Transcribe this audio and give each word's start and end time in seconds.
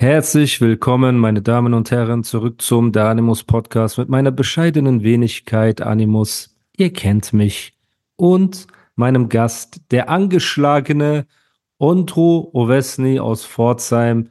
Herzlich 0.00 0.62
willkommen, 0.62 1.18
meine 1.18 1.42
Damen 1.42 1.74
und 1.74 1.90
Herren, 1.90 2.24
zurück 2.24 2.62
zum 2.62 2.90
Der 2.90 3.08
Animus 3.08 3.44
Podcast 3.44 3.98
mit 3.98 4.08
meiner 4.08 4.30
bescheidenen 4.30 5.02
Wenigkeit 5.02 5.82
Animus. 5.82 6.56
Ihr 6.74 6.90
kennt 6.90 7.34
mich. 7.34 7.74
Und 8.16 8.66
meinem 8.96 9.28
Gast, 9.28 9.82
der 9.90 10.08
angeschlagene 10.08 11.26
Ondro 11.76 12.48
Ovesny 12.54 13.20
aus 13.20 13.44
Pforzheim. 13.44 14.30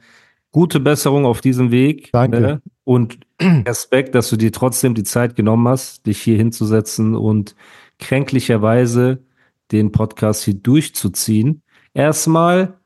Gute 0.50 0.80
Besserung 0.80 1.24
auf 1.24 1.40
diesem 1.40 1.70
Weg. 1.70 2.10
Danke. 2.10 2.40
Ne? 2.40 2.62
Und 2.82 3.20
Respekt, 3.40 4.16
dass 4.16 4.28
du 4.28 4.36
dir 4.36 4.50
trotzdem 4.50 4.96
die 4.96 5.04
Zeit 5.04 5.36
genommen 5.36 5.68
hast, 5.68 6.04
dich 6.04 6.20
hier 6.20 6.36
hinzusetzen 6.36 7.14
und 7.14 7.54
kränklicherweise 8.00 9.22
den 9.70 9.92
Podcast 9.92 10.42
hier 10.42 10.54
durchzuziehen. 10.54 11.62
Erstmal, 11.94 12.80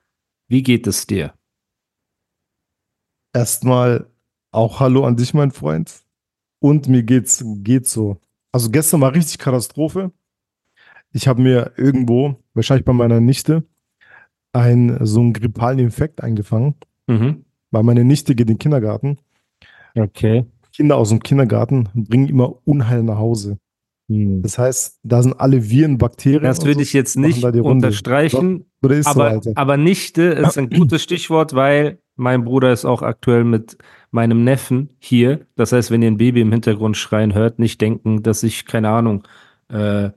wie 0.49 0.63
geht 0.63 0.87
es 0.87 1.07
dir? 1.07 1.33
Erstmal 3.35 4.07
auch 4.53 4.79
Hallo 4.79 5.05
an 5.05 5.17
dich, 5.17 5.35
mein 5.35 5.51
Freund. 5.51 5.93
Und 6.61 6.89
mir 6.89 7.03
geht's, 7.03 7.45
geht's 7.59 7.93
so. 7.93 8.21
Also 8.53 8.71
gestern 8.71 9.01
war 9.01 9.13
richtig 9.13 9.39
Katastrophe. 9.39 10.13
Ich 11.13 11.27
habe 11.27 11.43
mir 11.43 11.73
irgendwo, 11.77 12.37
wahrscheinlich 12.55 12.85
bei 12.85 12.93
meiner 12.93 13.21
Nichte, 13.21 13.65
einen 14.53 15.05
so 15.05 15.21
einen 15.21 15.33
grippalen 15.33 15.81
Infekt 15.81 16.23
eingefangen. 16.23 16.77
Mhm. 17.09 17.45
Weil 17.73 17.83
meine 17.83 18.05
Nichte 18.05 18.37
geht 18.37 18.49
in 18.49 18.55
den 18.55 18.59
Kindergarten. 18.61 19.19
Okay. 19.97 20.47
Kinder 20.73 20.97
aus 20.97 21.09
dem 21.09 21.21
Kindergarten 21.21 21.89
bringen 21.93 22.29
immer 22.29 22.55
Unheil 22.65 23.03
nach 23.03 23.19
Hause. 23.19 23.59
Hm. 24.09 24.43
Das 24.43 24.59
heißt, 24.59 25.01
da 25.03 25.23
sind 25.23 25.41
alle 25.41 25.71
Viren, 25.71 25.99
Bakterien. 25.99 26.43
Das 26.43 26.61
würde 26.65 26.75
so, 26.75 26.81
ich 26.81 26.93
jetzt 26.93 27.17
nicht 27.17 27.43
unterstreichen, 27.45 28.67
Doch, 28.81 28.89
Oder 28.89 28.97
ist 28.97 29.07
so, 29.07 29.11
aber, 29.13 29.25
Alter. 29.25 29.53
aber 29.55 29.77
Nichte 29.77 30.23
ist 30.23 30.59
ein 30.59 30.69
gutes 30.71 31.03
Stichwort, 31.03 31.55
weil 31.55 31.99
mein 32.17 32.45
Bruder 32.45 32.73
ist 32.73 32.85
auch 32.85 33.03
aktuell 33.03 33.45
mit 33.45 33.77
meinem 34.11 34.45
Neffen 34.45 34.91
hier. 34.99 35.47
Das 35.57 35.73
heißt, 35.73 35.91
wenn 35.91 36.03
ihr 36.03 36.11
ein 36.11 36.17
Baby 36.19 36.41
im 36.43 36.53
Hintergrund 36.53 36.97
schreien 36.97 37.35
hört, 37.35 37.59
nicht 37.59 37.81
denken, 37.81 38.23
dass 38.23 38.43
ich, 38.43 38.67
keine 38.67 38.89
Ahnung, 38.91 39.27
äh, 39.69 40.11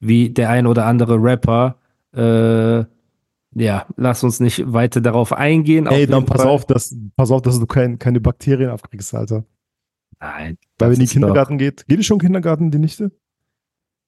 wie 0.00 0.30
der 0.30 0.50
ein 0.50 0.66
oder 0.66 0.86
andere 0.86 1.16
Rapper, 1.22 1.76
äh, 2.14 2.84
ja, 3.58 3.86
lass 3.96 4.22
uns 4.22 4.40
nicht 4.40 4.70
weiter 4.72 5.00
darauf 5.00 5.32
eingehen. 5.32 5.86
Ey, 5.86 6.06
dann 6.06 6.26
pass 6.26 6.42
Fall- 6.42 6.50
auf, 6.50 6.66
dass, 6.66 6.94
pass 7.16 7.30
auf, 7.30 7.40
dass 7.40 7.58
du 7.58 7.66
kein, 7.66 7.98
keine 7.98 8.20
Bakterien 8.20 8.68
abkriegst, 8.70 9.14
Alter. 9.14 9.44
Nein, 10.20 10.58
Weil 10.78 10.90
wenn 10.90 10.98
die 10.98 11.04
ist 11.04 11.10
doch 11.10 11.20
Kindergarten 11.20 11.58
geht, 11.58 11.86
geht 11.86 11.98
die 11.98 12.04
schon 12.04 12.18
Kindergarten, 12.18 12.70
die 12.70 12.78
Nichte? 12.78 13.12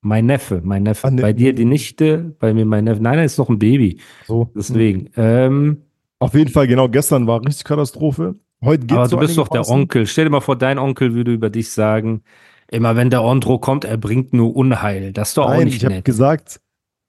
Mein 0.00 0.26
Neffe, 0.26 0.60
mein 0.62 0.82
Neffe. 0.84 1.06
Ah, 1.06 1.10
ne- 1.10 1.22
bei 1.22 1.32
dir 1.32 1.54
die 1.54 1.64
Nichte, 1.64 2.36
bei 2.38 2.54
mir 2.54 2.64
mein 2.66 2.84
Neffe. 2.84 3.02
Nein, 3.02 3.18
er 3.18 3.24
ist 3.24 3.38
noch 3.38 3.48
ein 3.48 3.58
Baby. 3.58 4.00
So. 4.26 4.50
Deswegen. 4.54 5.10
Ähm, 5.16 5.82
Auf 6.20 6.34
jeden 6.34 6.50
Fall, 6.50 6.66
genau, 6.66 6.88
gestern 6.88 7.26
war 7.26 7.44
richtig 7.44 7.64
Katastrophe. 7.64 8.36
Heute 8.62 8.86
geht's 8.86 8.92
Aber 8.98 9.08
du 9.08 9.16
bist 9.18 9.38
doch 9.38 9.48
der. 9.48 9.68
Onkel. 9.68 10.06
Stell 10.06 10.24
dir 10.24 10.30
mal 10.30 10.40
vor, 10.40 10.56
dein 10.56 10.78
Onkel 10.78 11.14
würde 11.14 11.32
über 11.32 11.48
dich 11.48 11.70
sagen, 11.70 12.22
immer 12.70 12.96
wenn 12.96 13.10
der 13.10 13.22
Ondro 13.22 13.58
kommt, 13.58 13.84
er 13.84 13.96
bringt 13.96 14.32
nur 14.32 14.56
Unheil. 14.56 15.12
Das 15.12 15.28
ist 15.28 15.38
doch 15.38 15.46
auch 15.46 15.50
Nein, 15.50 15.64
nicht 15.64 15.76
ich 15.76 15.84
habe 15.84 16.02
gesagt, 16.02 16.60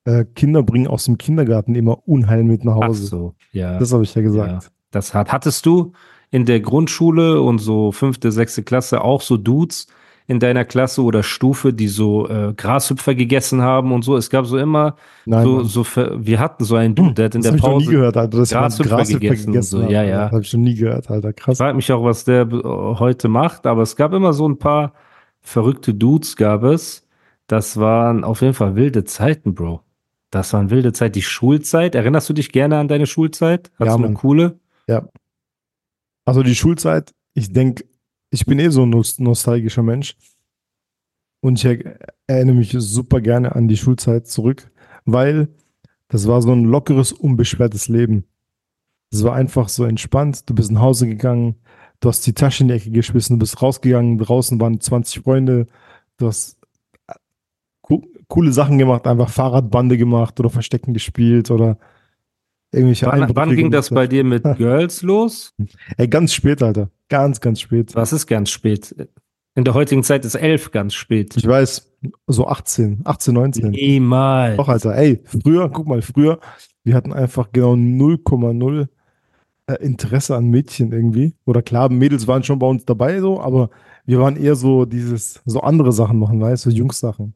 äh, 0.06 0.26
Kinder 0.26 0.64
bringen 0.64 0.88
aus 0.88 1.06
dem 1.06 1.18
Kindergarten 1.18 1.76
immer 1.76 2.08
Unheil 2.08 2.44
mit 2.44 2.64
nach 2.64 2.78
Ach 2.82 2.88
Hause. 2.88 3.06
so, 3.06 3.34
ja. 3.52 3.80
Das 3.80 3.92
habe 3.94 4.04
ich 4.04 4.14
ja 4.14 4.22
ja. 4.22 4.28
gesagt. 4.28 4.72
Das 4.92 5.14
hat. 5.14 5.32
Hattest 5.32 5.66
du 5.66 5.94
in 6.32 6.46
der 6.46 6.60
Grundschule 6.60 7.42
und 7.42 7.58
so 7.60 7.92
fünfte, 7.92 8.32
sechste 8.32 8.64
Klasse 8.64 9.02
auch 9.04 9.22
so 9.22 9.38
Dudes 9.38 9.88
in 10.30 10.40
deiner 10.40 10.64
Klasse 10.64 11.02
oder 11.04 11.24
Stufe, 11.24 11.74
die 11.74 11.88
so 11.88 12.30
äh, 12.30 12.54
Grashüpfer 12.56 13.16
gegessen 13.16 13.62
haben 13.64 13.92
und 13.92 14.04
so? 14.04 14.16
Es 14.16 14.30
gab 14.30 14.46
so 14.46 14.58
immer 14.58 14.96
Nein, 15.26 15.44
so, 15.44 15.64
so, 15.64 15.86
wir 16.18 16.40
hatten 16.40 16.64
so 16.64 16.76
einen 16.76 16.94
Dude, 16.96 17.16
der 17.16 17.26
hat 17.26 17.36
in 17.36 17.42
das 17.42 17.52
der 17.52 17.52
habe 17.52 17.58
ich 17.58 17.64
noch 17.64 17.80
nie 17.80 17.86
Pause. 17.86 17.92
gehört, 17.98 18.18
Alter. 18.18 18.38
Das 18.38 18.50
Grashüpfer 18.52 19.06
gegessen 19.06 19.56
und 19.56 19.64
so. 19.64 19.82
Ja, 19.82 20.04
ja. 20.04 20.24
Das 20.26 20.32
habe 20.32 20.42
ich 20.44 20.50
schon 20.50 20.62
nie 20.62 20.76
gehört, 20.76 21.10
Alter. 21.10 21.34
Krass. 21.34 21.54
Ich 21.54 21.58
frage 21.58 21.76
mich 21.76 21.92
auch, 21.92 22.04
was 22.06 22.24
der 22.26 22.44
äh, 22.44 22.62
heute 22.64 23.28
macht, 23.28 23.66
aber 23.66 23.82
es 23.82 23.96
gab 23.96 24.14
immer 24.14 24.34
so 24.34 24.48
ein 24.48 24.58
paar 24.60 24.94
verrückte 25.42 25.94
Dudes, 25.94 26.36
gab 26.36 26.64
es. 26.64 27.06
Das 27.48 27.78
waren 27.78 28.24
auf 28.24 28.42
jeden 28.42 28.54
Fall 28.54 28.76
wilde 28.76 29.06
Zeiten, 29.06 29.56
Bro. 29.56 29.82
Das 30.30 30.54
waren 30.54 30.70
wilde 30.70 30.94
Zeit. 30.94 31.16
Die 31.16 31.24
Schulzeit, 31.24 31.96
erinnerst 31.96 32.30
du 32.30 32.34
dich 32.34 32.52
gerne 32.52 32.78
an 32.78 32.88
deine 32.88 33.08
Schulzeit? 33.08 33.72
Hast 33.80 33.88
Ja, 33.88 33.94
du 33.94 33.98
eine 33.98 34.08
Mann. 34.10 34.14
coole? 34.14 34.60
Also 36.26 36.44
die 36.44 36.54
Schulzeit, 36.56 37.14
ich 37.34 37.52
denke, 37.52 37.86
ich 38.32 38.46
bin 38.46 38.60
eh 38.60 38.70
so 38.70 38.84
ein 38.84 38.94
nost- 38.94 39.22
nostalgischer 39.22 39.84
Mensch. 39.84 40.16
Und 41.42 41.58
ich 41.58 41.66
er 41.66 41.98
erinnere 42.28 42.56
mich 42.58 42.76
super 42.78 43.22
gerne 43.22 43.56
an 43.56 43.68
die 43.68 43.78
Schulzeit 43.78 44.28
zurück, 44.28 44.70
weil 45.06 45.48
das 46.10 46.28
war 46.28 46.42
so 46.42 46.52
ein 46.52 46.66
lockeres, 46.66 47.14
unbeschwertes 47.14 47.88
Leben. 47.88 48.26
Es 49.12 49.24
war 49.24 49.36
einfach 49.36 49.70
so 49.70 49.86
entspannt. 49.86 50.50
Du 50.50 50.54
bist 50.54 50.72
nach 50.72 50.82
Hause 50.82 51.08
gegangen, 51.08 51.56
du 52.00 52.10
hast 52.10 52.26
die 52.28 52.34
Tasche 52.34 52.64
in 52.64 52.68
die 52.68 52.76
Ecke 52.76 52.92
geschmissen, 52.92 53.36
du 53.38 53.40
bist 53.40 53.62
rausgegangen, 53.62 54.18
draußen 54.18 54.60
waren 54.60 54.80
20 54.82 55.24
Freunde, 55.24 55.68
du 56.18 56.28
hast 56.28 56.58
äh, 57.08 57.14
co 57.82 58.04
coole 58.28 58.52
Sachen 58.52 58.78
gemacht, 58.78 59.08
einfach 59.08 59.30
Fahrradbande 59.30 59.98
gemacht 59.98 60.40
oder 60.40 60.50
Verstecken 60.50 60.94
gespielt 60.94 61.52
oder 61.52 61.78
irgendwelche 62.72 63.08
Wann, 63.08 63.36
wann 63.36 63.56
ging 63.56 63.72
das 63.72 63.90
bei 63.90 64.08
dir 64.08 64.24
mit 64.24 64.44
Girls 64.58 65.02
los? 65.02 65.54
Ey, 65.98 66.08
ganz 66.08 66.34
spät, 66.34 66.62
Alter. 66.62 66.90
Ganz, 67.10 67.42
ganz 67.42 67.62
spät. 67.62 67.96
Was 67.96 68.14
ist 68.14 68.28
ganz 68.28 68.50
spät? 68.50 68.96
In 69.56 69.64
der 69.64 69.74
heutigen 69.74 70.04
Zeit 70.04 70.26
ist 70.26 70.36
elf 70.36 70.72
ganz 70.72 70.94
spät. 70.94 71.36
Ich 71.36 71.48
weiß, 71.48 71.92
so 72.28 72.48
18, 72.48 73.02
18, 73.04 73.34
19. 73.34 73.70
Niemals. 73.72 74.58
Doch, 74.58 74.70
Alter, 74.70 74.96
ey, 74.96 75.22
früher, 75.26 75.70
guck 75.70 75.88
mal, 75.88 76.02
früher, 76.02 76.40
wir 76.84 76.96
hatten 76.96 77.12
einfach 77.12 77.52
genau 77.52 77.74
0,0 77.74 78.88
äh, 79.68 79.74
Interesse 79.84 80.36
an 80.36 80.48
Mädchen 80.50 80.92
irgendwie. 80.92 81.36
Oder 81.46 81.62
klar, 81.62 81.90
Mädels 81.90 82.28
waren 82.28 82.44
schon 82.44 82.60
bei 82.60 82.68
uns 82.68 82.86
dabei 82.86 83.20
so, 83.20 83.42
aber 83.42 83.70
wir 84.06 84.20
waren 84.20 84.38
eher 84.38 84.56
so 84.56 84.86
dieses, 84.86 85.42
so 85.46 85.62
andere 85.62 85.92
Sachen 85.92 86.20
machen, 86.20 86.40
weißt 86.42 86.66
du, 86.66 86.72
so 86.72 86.76
Jungs-Sachen. 86.76 87.34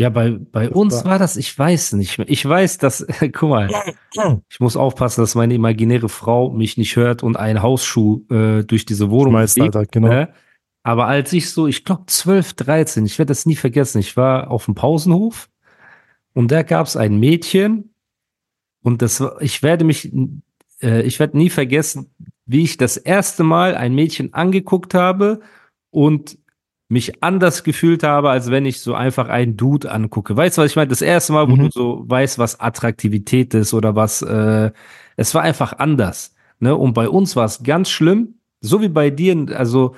Ja, 0.00 0.10
bei, 0.10 0.30
bei 0.30 0.70
uns 0.70 1.04
war- 1.04 1.18
das, 1.18 1.36
ich 1.36 1.58
weiß 1.58 1.94
nicht 1.94 2.18
mehr. 2.18 2.28
Ich 2.28 2.44
weiß, 2.48 2.78
dass, 2.78 3.04
guck 3.32 3.50
mal, 3.50 3.68
ich 4.48 4.60
muss 4.60 4.76
aufpassen, 4.76 5.20
dass 5.22 5.34
meine 5.34 5.54
imaginäre 5.54 6.08
Frau 6.08 6.50
mich 6.50 6.76
nicht 6.76 6.94
hört 6.96 7.22
und 7.22 7.36
einen 7.36 7.62
Hausschuh 7.62 8.22
äh, 8.30 8.62
durch 8.64 8.84
diese 8.86 9.10
Wohnung 9.10 9.32
Schmeißt, 9.32 9.60
Alter, 9.60 9.86
genau. 9.86 10.08
ne? 10.08 10.32
Aber 10.84 11.06
als 11.06 11.32
ich 11.32 11.50
so, 11.50 11.66
ich 11.66 11.84
glaube 11.84 12.04
12, 12.06 12.54
13, 12.54 13.04
ich 13.04 13.18
werde 13.18 13.30
das 13.30 13.44
nie 13.44 13.56
vergessen, 13.56 13.98
ich 13.98 14.16
war 14.16 14.50
auf 14.50 14.64
dem 14.66 14.74
Pausenhof 14.74 15.50
und 16.32 16.50
da 16.50 16.62
gab 16.62 16.86
es 16.86 16.96
ein 16.96 17.18
Mädchen 17.18 17.92
und 18.82 19.02
das 19.02 19.20
war, 19.20 19.42
ich 19.42 19.62
werde 19.62 19.84
mich, 19.84 20.10
äh, 20.80 21.02
ich 21.02 21.18
werde 21.18 21.36
nie 21.36 21.50
vergessen, 21.50 22.14
wie 22.46 22.62
ich 22.62 22.76
das 22.76 22.96
erste 22.96 23.42
Mal 23.42 23.74
ein 23.74 23.94
Mädchen 23.94 24.32
angeguckt 24.32 24.94
habe 24.94 25.40
und 25.90 26.38
mich 26.88 27.22
anders 27.22 27.64
gefühlt 27.64 28.02
habe, 28.02 28.30
als 28.30 28.50
wenn 28.50 28.64
ich 28.64 28.80
so 28.80 28.94
einfach 28.94 29.28
einen 29.28 29.56
Dude 29.56 29.90
angucke. 29.90 30.36
Weißt 30.36 30.56
du, 30.56 30.62
was 30.62 30.70
ich 30.70 30.76
meine? 30.76 30.88
Das 30.88 31.02
erste 31.02 31.32
Mal, 31.34 31.48
wo 31.50 31.56
Mhm. 31.56 31.64
du 31.66 31.70
so 31.70 32.04
weißt, 32.06 32.38
was 32.38 32.60
Attraktivität 32.60 33.52
ist 33.54 33.74
oder 33.74 33.94
was, 33.94 34.22
äh, 34.22 34.70
es 35.16 35.34
war 35.34 35.42
einfach 35.42 35.74
anders. 35.78 36.34
Ne? 36.60 36.74
Und 36.74 36.94
bei 36.94 37.08
uns 37.08 37.36
war 37.36 37.44
es 37.44 37.62
ganz 37.62 37.90
schlimm, 37.90 38.36
so 38.60 38.80
wie 38.80 38.88
bei 38.88 39.10
dir, 39.10 39.36
also 39.54 39.94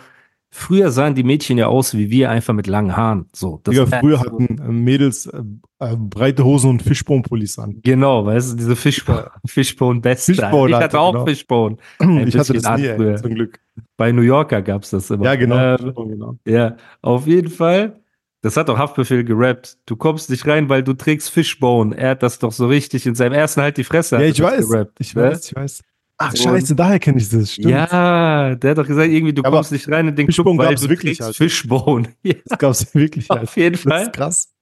früher 0.51 0.91
sahen 0.91 1.15
die 1.15 1.23
Mädchen 1.23 1.59
ja 1.59 1.67
aus 1.69 1.95
wie 1.95 2.11
wir, 2.11 2.31
einfach 2.31 2.55
mit 2.55 2.67
langen 2.67 2.97
Haaren. 2.97 3.27
So, 3.33 3.61
das 3.65 3.77
war- 3.77 4.01
früher 4.01 4.21
hatten 4.21 4.59
äh, 4.59 4.73
Mädels 4.73 5.27
äh, 5.27 5.43
äh, 5.79 5.97
breite 5.97 6.45
Hosen 6.45 6.71
und 6.71 6.83
Fischbonpullis 6.83 7.59
an. 7.59 7.81
Genau, 7.83 8.27
weißt 8.27 8.53
du, 8.53 8.57
diese 8.57 8.77
Fishbone, 8.77 9.31
Fishbone. 9.47 10.01
Fishbone 10.17 10.71
ich 10.71 10.77
hatte, 10.77 10.99
auch 11.01 11.13
genau. 11.13 11.27
Fishbone. 11.27 11.77
Ein 11.99 12.29
ich 12.29 12.37
hatte 12.37 12.53
das 12.55 12.79
nie, 12.79 12.87
ey, 12.87 12.97
früher. 12.97 13.17
zum 13.17 13.35
Glück. 13.35 13.61
Bei 13.97 14.13
New 14.13 14.23
Yorker 14.23 14.63
gab's 14.63 14.91
das 14.91 15.11
immer. 15.11 15.25
Ja, 15.25 15.35
genau. 15.37 15.77
Fishbone, 15.77 16.11
genau. 16.13 16.37
Ja, 16.47 16.77
auf 17.03 17.27
jeden 17.27 17.51
Fall. 17.51 17.97
Das 18.43 18.57
hat 18.57 18.71
doch 18.71 18.79
Haftbefehl 18.79 19.23
gerappt. 19.23 19.77
Du 19.85 19.97
kommst 19.97 20.31
nicht 20.31 20.47
rein, 20.47 20.71
weil 20.71 20.83
du 20.83 20.95
trägst 20.95 21.29
Fishbone. 21.31 21.95
Er 21.95 22.11
hat 22.13 22.23
das 22.23 22.39
doch 22.39 22.53
so 22.53 22.69
richtig 22.69 23.05
in 23.05 23.15
seinem 23.15 23.35
ersten 23.35 23.61
Halt 23.61 23.77
die 23.77 23.85
Fresse. 23.85 24.17
Ja, 24.17 24.23
ich 24.23 24.41
weiß, 24.41 24.67
gerappt, 24.71 24.99
ich 24.99 25.15
ne? 25.15 25.25
weiß, 25.25 25.47
ich 25.51 25.55
weiß. 25.55 25.83
Ach, 26.23 26.37
scheiße, 26.37 26.77
daher 26.77 26.99
kenne 26.99 27.17
ich 27.19 27.31
das, 27.31 27.55
stimmt. 27.55 27.71
Ja, 27.71 28.55
der 28.55 28.71
hat 28.73 28.79
doch 28.79 28.87
gesagt, 28.87 29.11
irgendwie, 29.11 29.33
du 29.33 29.43
Aber 29.43 29.57
kommst 29.57 29.73
nicht 29.73 29.89
rein 29.89 30.07
in 30.09 30.15
den 30.17 30.27
Club, 30.29 30.47
weil 30.59 30.75
du 30.75 30.89
wirklich, 30.91 31.23
Alter. 31.23 31.33
Fishbone. 31.35 32.09
Ja, 32.23 32.35
Das 32.45 32.59
gab's 32.59 32.95
wirklich. 32.95 33.31
auf 33.31 33.57
jeden 33.57 33.73
Das 33.73 33.83
Fall. 33.83 34.03
ist 34.03 34.13
krass. 34.13 34.53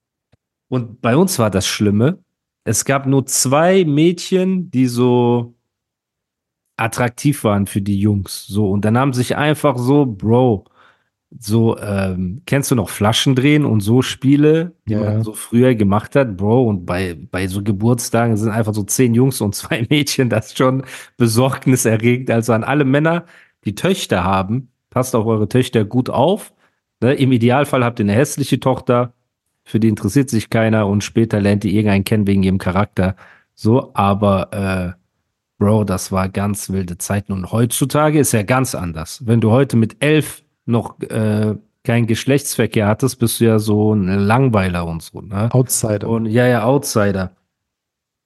Und 0.68 1.00
bei 1.00 1.16
uns 1.16 1.36
war 1.40 1.50
das 1.50 1.66
Schlimme, 1.66 2.22
es 2.64 2.84
gab 2.84 3.06
nur 3.06 3.26
zwei 3.26 3.84
Mädchen, 3.84 4.70
die 4.70 4.86
so 4.86 5.54
attraktiv 6.76 7.42
waren 7.42 7.66
für 7.66 7.80
die 7.82 7.98
Jungs. 7.98 8.46
So, 8.46 8.70
und 8.70 8.84
dann 8.84 8.96
haben 8.96 9.12
sich 9.12 9.34
einfach 9.34 9.76
so, 9.78 10.06
Bro, 10.06 10.64
so, 11.36 11.78
ähm, 11.78 12.42
kennst 12.46 12.70
du 12.70 12.74
noch 12.74 12.88
Flaschendrehen 12.88 13.64
und 13.64 13.80
so 13.80 14.00
Spiele, 14.00 14.72
die 14.86 14.94
Ja, 14.94 15.00
man 15.00 15.22
so 15.22 15.34
früher 15.34 15.74
gemacht 15.74 16.16
hat, 16.16 16.36
Bro, 16.36 16.64
und 16.64 16.86
bei, 16.86 17.16
bei 17.30 17.46
so 17.48 17.62
Geburtstagen 17.62 18.36
sind 18.36 18.50
einfach 18.50 18.72
so 18.72 18.82
zehn 18.82 19.14
Jungs 19.14 19.40
und 19.40 19.54
zwei 19.54 19.86
Mädchen, 19.90 20.30
das 20.30 20.56
schon 20.56 20.84
besorgniserregend. 21.16 22.30
Also 22.30 22.52
an 22.54 22.64
alle 22.64 22.84
Männer, 22.84 23.24
die 23.64 23.74
Töchter 23.74 24.24
haben, 24.24 24.70
passt 24.90 25.14
auf 25.14 25.26
eure 25.26 25.48
Töchter 25.48 25.84
gut 25.84 26.08
auf. 26.08 26.54
Ne? 27.02 27.14
Im 27.14 27.32
Idealfall 27.32 27.84
habt 27.84 27.98
ihr 27.98 28.04
eine 28.04 28.14
hässliche 28.14 28.58
Tochter, 28.58 29.12
für 29.64 29.80
die 29.80 29.88
interessiert 29.88 30.30
sich 30.30 30.48
keiner 30.48 30.86
und 30.86 31.04
später 31.04 31.40
lernt 31.40 31.62
ihr 31.64 31.72
irgendeinen 31.72 32.04
kennen 32.04 32.26
wegen 32.26 32.42
ihrem 32.42 32.56
Charakter. 32.56 33.16
So, 33.54 33.90
aber 33.92 34.96
äh, 34.96 34.98
Bro, 35.58 35.84
das 35.84 36.10
war 36.10 36.28
ganz 36.28 36.70
wilde 36.70 36.96
Zeiten. 36.96 37.32
Und 37.32 37.52
heutzutage 37.52 38.18
ist 38.18 38.32
ja 38.32 38.42
ganz 38.44 38.74
anders. 38.74 39.26
Wenn 39.26 39.40
du 39.42 39.50
heute 39.50 39.76
mit 39.76 39.96
elf 40.02 40.42
noch 40.68 41.00
äh, 41.00 41.54
keinen 41.84 42.06
Geschlechtsverkehr 42.06 42.86
hattest, 42.86 43.18
bist 43.18 43.40
du 43.40 43.46
ja 43.46 43.58
so 43.58 43.94
ein 43.94 44.06
Langweiler 44.06 44.86
und 44.86 45.02
so. 45.02 45.20
Ne? 45.20 45.48
Outsider. 45.52 46.08
Und 46.08 46.26
ja, 46.26 46.46
ja, 46.46 46.64
Outsider. 46.64 47.32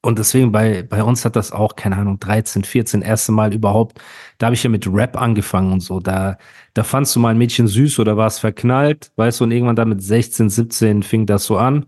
Und 0.04 0.18
deswegen 0.18 0.50
bei, 0.50 0.82
bei 0.82 1.04
uns 1.04 1.24
hat 1.24 1.36
das 1.36 1.52
auch, 1.52 1.76
keine 1.76 1.96
Ahnung, 1.96 2.18
13, 2.18 2.64
14, 2.64 3.02
erste 3.02 3.30
Mal 3.30 3.54
überhaupt, 3.54 4.00
da 4.38 4.46
habe 4.46 4.54
ich 4.56 4.64
ja 4.64 4.70
mit 4.70 4.84
Rap 4.92 5.16
angefangen 5.16 5.72
und 5.72 5.80
so. 5.80 6.00
Da, 6.00 6.38
da 6.74 6.82
fandst 6.82 7.14
du 7.14 7.20
mal 7.20 7.28
ein 7.28 7.38
Mädchen 7.38 7.68
süß 7.68 8.00
oder 8.00 8.16
warst 8.16 8.40
verknallt, 8.40 9.12
weißt 9.14 9.38
du, 9.38 9.44
und 9.44 9.52
irgendwann 9.52 9.76
dann 9.76 9.90
mit 9.90 10.02
16, 10.02 10.50
17 10.50 11.04
fing 11.04 11.26
das 11.26 11.44
so 11.44 11.56
an. 11.56 11.86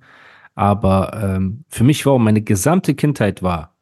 Aber 0.54 1.12
ähm, 1.20 1.64
für 1.68 1.82
mich 1.82 2.06
war 2.06 2.16
meine 2.20 2.42
gesamte 2.42 2.94
Kindheit 2.94 3.42
war 3.42 3.74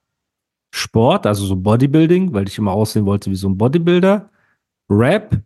Sport, 0.71 1.27
also 1.27 1.45
so 1.45 1.57
Bodybuilding, 1.57 2.33
weil 2.33 2.49
ich 2.49 2.57
immer 2.57 2.73
aussehen 2.73 3.05
wollte 3.05 3.31
wie 3.31 3.37
so 3.37 3.49
ein 3.51 3.59
Bodybuilder, 3.59 4.31
Rap 4.89 5.43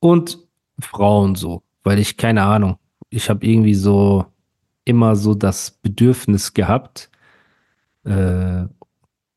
und 0.00 0.38
Frauen 0.80 1.34
so, 1.34 1.62
weil 1.82 1.98
ich 1.98 2.16
keine 2.16 2.42
Ahnung, 2.44 2.78
ich 3.10 3.30
habe 3.30 3.46
irgendwie 3.46 3.74
so 3.74 4.26
immer 4.84 5.16
so 5.16 5.34
das 5.34 5.70
Bedürfnis 5.70 6.54
gehabt, 6.54 7.10
äh, 8.04 8.62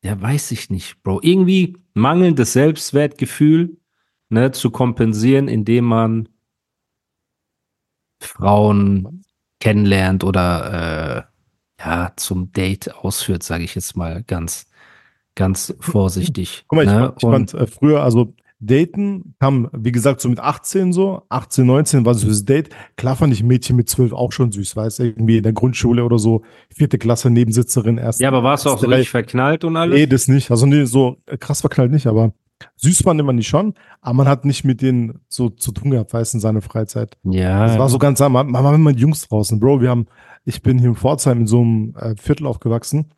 ja, 0.04 0.20
weiß 0.20 0.50
ich 0.52 0.70
nicht, 0.70 1.02
Bro, 1.02 1.20
irgendwie 1.22 1.76
mangelndes 1.94 2.54
Selbstwertgefühl, 2.54 3.76
ne, 4.30 4.50
zu 4.50 4.70
kompensieren, 4.70 5.48
indem 5.48 5.84
man 5.84 6.28
Frauen 8.20 9.24
kennenlernt 9.60 10.24
oder 10.24 11.28
äh, 11.78 11.82
ja, 11.84 12.12
zum 12.16 12.52
Date 12.52 12.94
ausführt, 12.94 13.42
sage 13.42 13.64
ich 13.64 13.74
jetzt 13.74 13.96
mal 13.96 14.22
ganz, 14.24 14.66
ganz 15.34 15.74
vorsichtig. 15.80 16.64
Guck 16.66 16.76
mal, 16.76 16.84
ich, 16.84 16.90
ne? 16.90 17.14
fand, 17.18 17.22
ich 17.22 17.28
fand 17.28 17.54
äh, 17.54 17.66
früher, 17.66 18.02
also 18.02 18.34
Daten 18.64 19.34
kam, 19.40 19.68
wie 19.72 19.90
gesagt, 19.90 20.20
so 20.20 20.28
mit 20.28 20.38
18 20.38 20.92
so, 20.92 21.22
18, 21.28 21.66
19 21.66 22.06
war 22.06 22.14
so 22.14 22.28
das 22.28 22.44
Date. 22.44 22.70
Klar 22.96 23.16
fand 23.16 23.32
ich 23.32 23.42
Mädchen 23.42 23.74
mit 23.74 23.88
12 23.88 24.12
auch 24.12 24.30
schon 24.30 24.52
süß, 24.52 24.76
weißt 24.76 25.00
du, 25.00 25.02
irgendwie 25.04 25.38
in 25.38 25.42
der 25.42 25.52
Grundschule 25.52 26.04
oder 26.04 26.18
so, 26.18 26.42
vierte 26.72 26.96
Klasse 26.96 27.28
Nebensitzerin 27.28 27.98
erst. 27.98 28.20
ja, 28.20 28.28
aber 28.28 28.44
warst 28.44 28.64
du 28.64 28.70
auch 28.70 28.78
so 28.78 28.86
richtig 28.86 29.10
verknallt 29.10 29.64
und 29.64 29.76
alles? 29.76 29.98
Nee, 29.98 30.06
das 30.06 30.28
nicht. 30.28 30.50
Also 30.52 30.66
nee, 30.66 30.84
so 30.84 31.16
krass 31.40 31.60
verknallt 31.60 31.90
nicht, 31.90 32.06
aber 32.06 32.34
süß 32.76 33.02
fand 33.02 33.22
man 33.24 33.36
die 33.36 33.42
schon, 33.42 33.74
aber 34.00 34.14
man 34.14 34.28
hat 34.28 34.44
nicht 34.44 34.64
mit 34.64 34.80
denen 34.80 35.20
so 35.28 35.48
zu 35.48 35.72
tun 35.72 35.90
gehabt, 35.90 36.12
weißt 36.12 36.32
du, 36.32 36.36
in 36.36 36.40
seiner 36.40 36.62
Freizeit. 36.62 37.18
ja. 37.24 37.66
Das 37.66 37.78
war 37.78 37.88
so 37.88 37.98
ganz 37.98 38.20
anders. 38.20 38.46
Man 38.46 38.64
war 38.64 38.78
mit 38.78 39.00
Jungs 39.00 39.26
draußen. 39.26 39.58
Bro, 39.58 39.80
wir 39.80 39.90
haben, 39.90 40.06
ich 40.44 40.62
bin 40.62 40.78
hier 40.78 40.90
in 40.90 40.94
Pforzheim 40.94 41.40
in 41.40 41.46
so 41.48 41.60
einem 41.60 41.94
äh, 41.96 42.14
Viertel 42.16 42.46
aufgewachsen. 42.46 43.12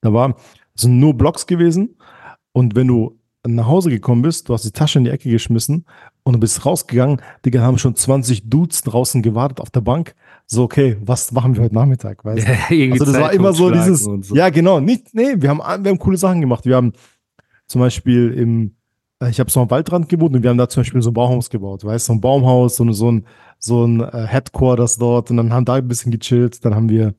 Da 0.00 0.12
war, 0.12 0.36
es 0.76 0.82
sind 0.82 1.00
nur 1.00 1.14
Blocks 1.14 1.46
gewesen. 1.46 1.96
Und 2.52 2.76
wenn 2.76 2.86
du 2.86 3.18
nach 3.54 3.66
Hause 3.66 3.90
gekommen 3.90 4.22
bist, 4.22 4.48
du 4.48 4.54
hast 4.54 4.64
die 4.64 4.70
Tasche 4.72 4.98
in 4.98 5.04
die 5.04 5.10
Ecke 5.10 5.30
geschmissen 5.30 5.84
und 6.24 6.32
du 6.34 6.38
bist 6.40 6.64
rausgegangen, 6.66 7.20
Digga, 7.44 7.60
haben 7.60 7.78
schon 7.78 7.94
20 7.94 8.48
Dudes 8.48 8.82
draußen 8.82 9.22
gewartet 9.22 9.60
auf 9.60 9.70
der 9.70 9.80
Bank. 9.82 10.14
So, 10.46 10.62
okay, 10.64 10.96
was 11.04 11.32
machen 11.32 11.56
wir 11.56 11.62
heute 11.64 11.74
Nachmittag, 11.74 12.24
weißt 12.24 12.46
du? 12.46 12.52
Irgendwie 12.74 13.00
Also 13.00 13.04
das 13.12 13.20
war 13.20 13.32
immer 13.32 13.52
so 13.52 13.70
dieses, 13.70 14.00
so. 14.04 14.34
ja 14.34 14.48
genau, 14.50 14.80
nicht, 14.80 15.14
nee, 15.14 15.34
wir 15.36 15.48
haben, 15.50 15.58
wir 15.58 15.90
haben 15.90 15.98
coole 15.98 16.16
Sachen 16.16 16.40
gemacht. 16.40 16.64
Wir 16.64 16.76
haben 16.76 16.92
zum 17.66 17.80
Beispiel 17.80 18.32
im, 18.32 18.76
äh, 19.20 19.30
ich 19.30 19.40
habe 19.40 19.50
so 19.50 19.60
am 19.60 19.70
Waldrand 19.70 20.08
gewohnt 20.08 20.34
und 20.36 20.42
wir 20.42 20.50
haben 20.50 20.58
da 20.58 20.68
zum 20.68 20.82
Beispiel 20.82 21.02
so 21.02 21.10
ein 21.10 21.14
Baumhaus 21.14 21.50
gebaut, 21.50 21.84
weißt 21.84 22.08
du, 22.08 22.12
so 22.12 22.16
ein 22.16 22.20
Baumhaus, 22.20 22.76
so, 22.76 22.84
eine- 22.84 22.92
so 22.94 23.10
ein, 23.10 23.26
so 23.58 23.84
ein 23.84 24.00
äh, 24.00 24.26
Headquarters 24.26 24.98
dort 24.98 25.30
und 25.30 25.36
dann 25.38 25.52
haben 25.52 25.64
da 25.64 25.74
ein 25.74 25.88
bisschen 25.88 26.12
gechillt, 26.12 26.64
dann 26.64 26.74
haben 26.74 26.88
wir 26.88 27.14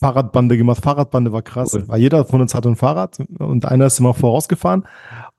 Fahrradbande 0.00 0.56
gemacht. 0.56 0.82
Fahrradbande 0.82 1.32
war 1.32 1.42
krass, 1.42 1.74
Cool. 1.74 1.84
weil 1.86 2.00
jeder 2.00 2.24
von 2.24 2.40
uns 2.40 2.54
hatte 2.54 2.68
ein 2.68 2.76
Fahrrad 2.76 3.18
und 3.38 3.64
einer 3.66 3.86
ist 3.86 4.00
immer 4.00 4.14
vorausgefahren 4.14 4.84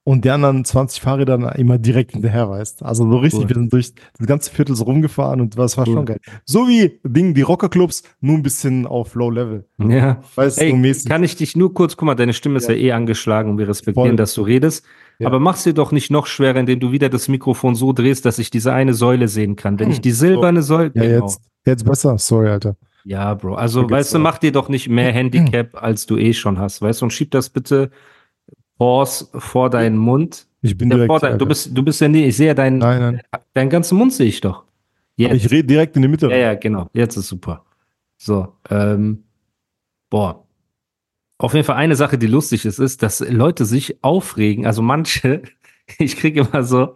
und 0.06 0.24
die 0.24 0.30
anderen 0.30 0.64
20 0.64 1.02
Fahrräder 1.02 1.54
immer 1.58 1.78
direkt 1.78 2.14
hinterher, 2.14 2.50
weißt 2.50 2.82
Also 2.84 3.10
so 3.10 3.18
richtig, 3.18 3.42
Cool. 3.42 3.50
wir 3.50 3.56
sind 3.56 3.74
durch 3.74 3.94
das 4.18 4.26
ganze 4.28 4.50
Viertel 4.52 4.76
so 4.76 4.86
rumgefahren 4.86 5.42
und 5.42 5.58
das 5.58 5.78
war 5.78 5.86
Cool. 5.88 5.94
schon 5.96 6.06
geil. 6.06 6.20
So 6.46 6.68
wie 6.70 7.00
Ding, 7.04 7.34
die 7.34 7.42
Rockerclubs, 7.42 8.04
nur 8.22 8.36
ein 8.38 8.44
bisschen 8.44 8.88
auf 8.88 9.16
Low 9.16 9.30
Level. 9.30 9.66
Ja. 9.80 10.22
Weißt 10.36 10.60
du, 10.60 10.64
Ey, 10.64 10.72
so 10.72 10.78
mäßig. 10.78 11.10
kann 11.10 11.24
ich 11.24 11.36
dich 11.36 11.58
nur 11.58 11.74
kurz, 11.74 11.98
guck 11.98 12.06
mal, 12.06 12.16
deine 12.16 12.32
Stimme 12.34 12.58
ist 12.58 12.70
ja, 12.70 12.76
Ja. 12.76 12.82
eh 12.82 12.92
angeschlagen 12.94 13.50
und 13.52 13.58
wir 13.58 13.68
respektieren, 13.68 14.12
Voll. 14.12 14.16
dass 14.16 14.34
du 14.34 14.44
redest. 14.44 14.86
Ja. 15.20 15.28
Aber 15.28 15.40
mach's 15.40 15.64
dir 15.64 15.74
doch 15.74 15.92
nicht 15.92 16.10
noch 16.12 16.26
schwerer, 16.28 16.58
indem 16.60 16.80
du 16.80 16.92
wieder 16.92 17.10
das 17.10 17.28
Mikrofon 17.28 17.76
so 17.76 17.92
drehst, 17.92 18.24
dass 18.26 18.40
ich 18.40 18.50
diese 18.50 18.72
eine 18.72 18.94
Säule 18.94 19.28
sehen 19.28 19.56
kann. 19.56 19.78
Wenn 19.80 19.90
ich 19.92 20.00
die 20.00 20.12
silberne 20.12 20.62
Säule. 20.62 20.92
Ja, 20.94 21.02
genau. 21.02 21.26
jetzt, 21.26 21.42
jetzt 21.66 21.84
besser. 21.86 22.18
Sorry, 22.18 22.48
Alter. 22.50 22.76
Ja, 23.08 23.34
Bro. 23.36 23.56
Also, 23.56 23.90
weißt 23.90 24.16
du, 24.16 24.20
mach 24.20 24.38
dir 24.38 24.52
doch 24.52 24.68
nicht 24.68 24.90
mehr 24.90 25.14
Handicap, 25.14 25.82
als 25.82 26.06
du 26.06 26.18
eh 26.18 26.34
schon 26.34 26.60
hast. 26.60 26.82
Weißt 26.82 27.00
du, 27.00 27.06
und 27.06 27.12
schieb 27.12 27.32
das 27.32 27.50
bitte 27.50 27.90
Pause 28.78 29.30
vor 29.34 29.70
deinen 29.70 29.98
Mund. 29.98 30.46
Ich 30.62 30.78
bin 30.78 30.92
Ja, 30.92 30.98
direkt. 30.98 31.24
dein, 31.24 31.40
du 31.40 31.46
bist, 31.46 31.70
du 31.76 31.84
bist 31.84 32.02
ja 32.02 32.10
nie, 32.10 32.26
ich 32.26 32.36
sehe 32.36 32.48
ja 32.48 32.54
deinen, 32.54 32.80
nein, 32.80 33.00
nein. 33.00 33.22
deinen 33.54 33.70
ganzen 33.70 33.98
Mund 33.98 34.12
sehe 34.12 34.28
ich 34.28 34.42
doch. 34.42 34.66
Jetzt. 35.16 35.46
Ich 35.46 35.52
rede 35.52 35.64
direkt 35.68 35.96
in 35.96 36.02
die 36.02 36.10
Mitte. 36.10 36.28
Ja, 36.30 36.36
ja, 36.36 36.56
genau. 36.56 36.90
Jetzt 36.94 37.16
ist 37.16 37.30
super. 37.30 37.64
So, 38.18 38.54
ähm, 38.70 39.24
boah. 40.10 40.46
Auf 41.38 41.54
jeden 41.54 41.66
Fall 41.66 41.78
eine 41.78 41.96
Sache, 41.96 42.18
die 42.18 42.28
lustig 42.28 42.66
ist, 42.66 42.80
ist, 42.80 43.04
dass 43.04 43.22
Leute 43.22 43.64
sich 43.64 44.04
aufregen. 44.04 44.66
Also 44.66 44.82
manche, 44.82 45.44
ich 45.98 46.18
kriege 46.18 46.42
immer 46.42 46.64
so 46.64 46.96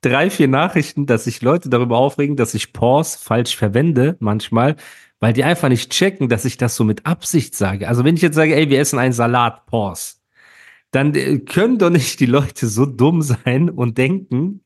drei, 0.00 0.28
vier 0.28 0.48
Nachrichten, 0.48 1.06
dass 1.06 1.24
sich 1.24 1.40
Leute 1.40 1.68
darüber 1.68 1.98
aufregen, 1.98 2.34
dass 2.34 2.54
ich 2.54 2.72
Pause 2.72 3.16
falsch 3.20 3.54
verwende 3.56 4.16
manchmal, 4.18 4.74
weil 5.22 5.32
die 5.32 5.44
einfach 5.44 5.68
nicht 5.68 5.92
checken, 5.92 6.28
dass 6.28 6.44
ich 6.44 6.56
das 6.56 6.74
so 6.74 6.82
mit 6.82 7.06
Absicht 7.06 7.54
sage. 7.54 7.86
Also 7.86 8.04
wenn 8.04 8.16
ich 8.16 8.22
jetzt 8.22 8.34
sage, 8.34 8.56
ey, 8.56 8.68
wir 8.70 8.80
essen 8.80 8.98
einen 8.98 9.12
Salat, 9.12 9.66
Pause, 9.66 10.14
dann 10.90 11.14
äh, 11.14 11.38
können 11.38 11.78
doch 11.78 11.90
nicht 11.90 12.18
die 12.18 12.26
Leute 12.26 12.66
so 12.66 12.86
dumm 12.86 13.22
sein 13.22 13.70
und 13.70 13.98
denken, 13.98 14.64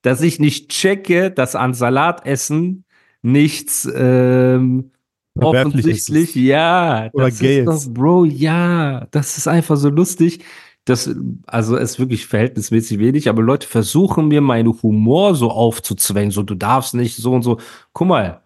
dass 0.00 0.22
ich 0.22 0.40
nicht 0.40 0.70
checke, 0.70 1.30
dass 1.30 1.54
an 1.54 1.74
Salatessen 1.74 2.86
nichts 3.20 3.86
ähm, 3.94 4.92
offensichtlich, 5.38 6.34
ja, 6.36 7.10
Oder 7.12 7.26
das 7.26 7.38
gay 7.38 7.60
ist 7.60 7.66
doch. 7.66 7.92
Bro, 7.92 8.24
ja, 8.24 9.06
das 9.10 9.36
ist 9.36 9.46
einfach 9.46 9.76
so 9.76 9.90
lustig. 9.90 10.42
Das, 10.86 11.14
also 11.46 11.76
es 11.76 11.92
ist 11.92 11.98
wirklich 11.98 12.26
verhältnismäßig 12.26 12.98
wenig, 12.98 13.28
aber 13.28 13.42
Leute 13.42 13.68
versuchen 13.68 14.28
mir 14.28 14.40
meinen 14.40 14.72
Humor 14.82 15.34
so 15.34 15.50
aufzuzwängen, 15.50 16.30
so 16.30 16.42
du 16.42 16.54
darfst 16.54 16.94
nicht 16.94 17.16
so 17.16 17.34
und 17.34 17.42
so. 17.42 17.58
Guck 17.92 18.08
mal, 18.08 18.42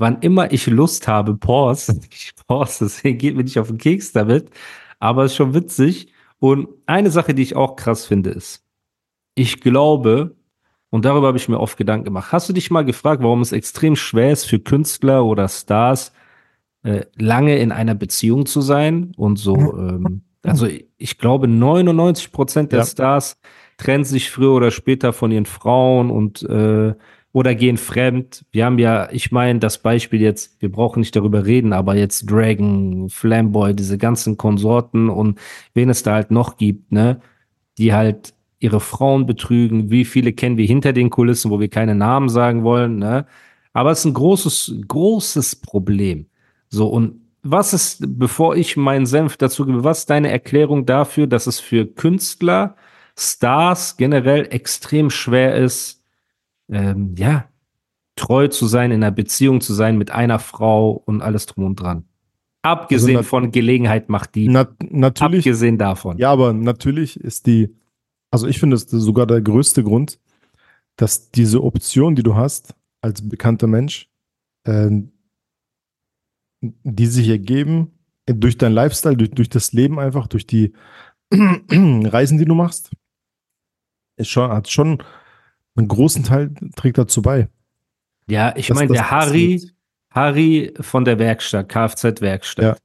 wann 0.00 0.20
immer 0.20 0.52
ich 0.52 0.66
Lust 0.66 1.06
habe, 1.06 1.36
Pause, 1.36 2.00
ich 2.10 2.32
pause, 2.46 2.86
deswegen 2.86 3.18
geht 3.18 3.36
mir 3.36 3.44
nicht 3.44 3.58
auf 3.58 3.68
den 3.68 3.78
Keks 3.78 4.12
damit, 4.12 4.50
aber 4.98 5.24
es 5.24 5.32
ist 5.32 5.36
schon 5.36 5.54
witzig. 5.54 6.12
Und 6.38 6.68
eine 6.86 7.10
Sache, 7.10 7.34
die 7.34 7.42
ich 7.42 7.54
auch 7.54 7.76
krass 7.76 8.06
finde, 8.06 8.30
ist, 8.30 8.64
ich 9.34 9.60
glaube, 9.60 10.36
und 10.88 11.04
darüber 11.04 11.28
habe 11.28 11.38
ich 11.38 11.48
mir 11.48 11.60
oft 11.60 11.76
Gedanken 11.76 12.06
gemacht. 12.06 12.32
Hast 12.32 12.48
du 12.48 12.52
dich 12.52 12.70
mal 12.70 12.84
gefragt, 12.84 13.22
warum 13.22 13.42
es 13.42 13.52
extrem 13.52 13.94
schwer 13.94 14.32
ist 14.32 14.44
für 14.46 14.58
Künstler 14.58 15.24
oder 15.24 15.48
Stars, 15.48 16.12
äh, 16.82 17.04
lange 17.16 17.58
in 17.58 17.70
einer 17.70 17.94
Beziehung 17.94 18.46
zu 18.46 18.60
sein 18.62 19.12
und 19.16 19.36
so, 19.36 19.54
ähm, 19.54 20.22
also 20.42 20.66
ich 20.96 21.18
glaube 21.18 21.46
99 21.46 22.32
Prozent 22.32 22.72
der 22.72 22.80
Ja. 22.80 22.84
Stars 22.86 23.36
trennen 23.76 24.04
sich 24.04 24.30
früher 24.30 24.52
oder 24.52 24.70
später 24.70 25.12
von 25.12 25.30
ihren 25.30 25.46
Frauen 25.46 26.10
und 26.10 26.42
äh, 26.42 26.94
oder 27.32 27.54
gehen 27.54 27.76
fremd. 27.76 28.44
Wir 28.50 28.64
haben 28.64 28.78
ja, 28.78 29.08
ich 29.12 29.30
meine, 29.30 29.60
das 29.60 29.78
Beispiel 29.78 30.20
jetzt, 30.20 30.60
wir 30.60 30.70
brauchen 30.70 31.00
nicht 31.00 31.14
darüber 31.14 31.46
reden, 31.46 31.72
aber 31.72 31.94
jetzt 31.96 32.30
Dragon, 32.30 33.08
Flamboy, 33.08 33.74
diese 33.74 33.98
ganzen 33.98 34.36
Konsorten 34.36 35.08
und 35.08 35.38
wen 35.74 35.90
es 35.90 36.02
da 36.02 36.14
halt 36.14 36.30
noch 36.30 36.56
gibt, 36.56 36.90
ne, 36.92 37.20
die 37.78 37.94
halt 37.94 38.34
ihre 38.58 38.80
Frauen 38.80 39.26
betrügen. 39.26 39.90
Wie 39.90 40.04
viele 40.04 40.32
kennen 40.32 40.56
wir 40.56 40.66
hinter 40.66 40.92
den 40.92 41.10
Kulissen, 41.10 41.50
wo 41.50 41.60
wir 41.60 41.68
keine 41.68 41.94
Namen 41.94 42.28
sagen 42.28 42.64
wollen, 42.64 42.98
ne? 42.98 43.26
Aber 43.72 43.92
es 43.92 44.00
ist 44.00 44.06
ein 44.06 44.14
großes, 44.14 44.74
großes 44.88 45.56
Problem. 45.56 46.26
So, 46.68 46.88
und 46.88 47.20
was 47.42 47.72
ist, 47.72 48.04
bevor 48.18 48.56
ich 48.56 48.76
meinen 48.76 49.06
Senf 49.06 49.36
dazu 49.36 49.64
gebe, 49.64 49.84
was 49.84 50.00
ist 50.00 50.10
deine 50.10 50.30
Erklärung 50.30 50.86
dafür, 50.86 51.26
dass 51.26 51.46
es 51.46 51.60
für 51.60 51.86
Künstler, 51.86 52.76
Stars 53.16 53.96
generell 53.96 54.46
extrem 54.50 55.10
schwer 55.10 55.54
ist, 55.54 55.99
ähm, 56.70 57.14
ja, 57.16 57.48
treu 58.16 58.48
zu 58.48 58.66
sein, 58.66 58.90
in 58.90 59.02
einer 59.02 59.12
Beziehung 59.12 59.60
zu 59.60 59.74
sein 59.74 59.96
mit 59.98 60.10
einer 60.10 60.38
Frau 60.38 60.90
und 60.90 61.22
alles 61.22 61.46
drum 61.46 61.64
und 61.64 61.76
dran? 61.76 62.04
Abgesehen 62.62 63.16
Also 63.16 63.28
von 63.28 63.52
Gelegenheit 63.52 64.08
macht 64.10 64.34
die. 64.34 64.48
Na, 64.48 64.68
natürlich, 64.90 65.46
Abgesehen 65.46 65.78
davon. 65.78 66.18
ja, 66.18 66.30
aber 66.30 66.52
natürlich 66.52 67.18
ist 67.18 67.46
die, 67.46 67.74
also 68.30 68.46
ich 68.46 68.60
finde, 68.60 68.76
es 68.76 68.84
ist 68.84 69.02
sogar 69.02 69.26
der 69.26 69.40
größte 69.40 69.82
Grund, 69.82 70.18
dass 70.96 71.30
diese 71.30 71.62
Option, 71.62 72.14
die 72.14 72.22
du 72.22 72.34
hast 72.34 72.74
als 73.00 73.26
bekannter 73.26 73.66
Mensch, 73.66 74.10
äh, 74.64 74.90
die 76.60 77.06
sich 77.06 77.28
ergeben 77.28 77.92
durch 78.26 78.58
deinen 78.58 78.74
Lifestyle, 78.74 79.16
durch, 79.16 79.30
durch 79.30 79.48
das 79.48 79.72
Leben 79.72 79.98
einfach, 79.98 80.26
durch 80.26 80.46
die 80.46 80.74
Reisen, 81.32 82.36
die 82.36 82.44
du 82.44 82.54
machst, 82.54 82.90
ist 84.16 84.28
schon, 84.28 84.50
hat 84.50 84.68
schon 84.68 85.02
einen 85.80 85.88
großen 85.88 86.24
Teil 86.24 86.52
trägt 86.76 86.98
dazu 86.98 87.22
bei. 87.22 87.48
Ja, 88.28 88.54
ich 88.56 88.72
meine, 88.72 88.92
der 88.92 89.10
Harry. 89.10 89.60
Harry 90.12 90.72
von 90.80 91.04
der 91.04 91.18
Werkstatt, 91.20 91.68
Kfz-Werkstatt, 91.68 92.64
Ja. 92.64 92.76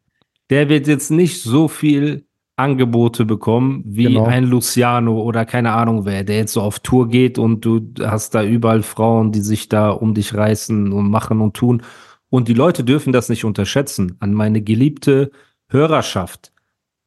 der 0.52 0.70
wird 0.70 0.86
jetzt 0.88 1.10
nicht 1.10 1.42
so 1.42 1.68
viel 1.68 2.26
Angebote 2.56 3.26
bekommen 3.26 3.82
wie 3.86 4.04
Genau. 4.06 4.26
ein 4.26 4.44
Luciano 4.46 5.22
oder 5.22 5.44
keine 5.46 5.72
Ahnung 5.72 6.06
wer, 6.06 6.24
der 6.24 6.38
jetzt 6.38 6.54
so 6.54 6.62
auf 6.62 6.80
Tour 6.80 7.10
geht 7.10 7.38
und 7.40 7.66
du 7.66 7.82
hast 8.00 8.36
da 8.36 8.44
überall 8.44 8.84
Frauen, 8.84 9.32
die 9.32 9.42
sich 9.42 9.70
da 9.70 9.90
um 9.90 10.14
dich 10.14 10.34
reißen 10.36 10.92
und 10.94 11.10
machen 11.10 11.42
und 11.42 11.56
tun. 11.56 11.82
Und 12.30 12.48
die 12.48 12.54
Leute 12.54 12.84
dürfen 12.84 13.12
das 13.12 13.28
nicht 13.28 13.44
unterschätzen. 13.44 14.16
An 14.20 14.34
meine 14.34 14.62
geliebte 14.62 15.32
Hörerschaft. 15.70 16.52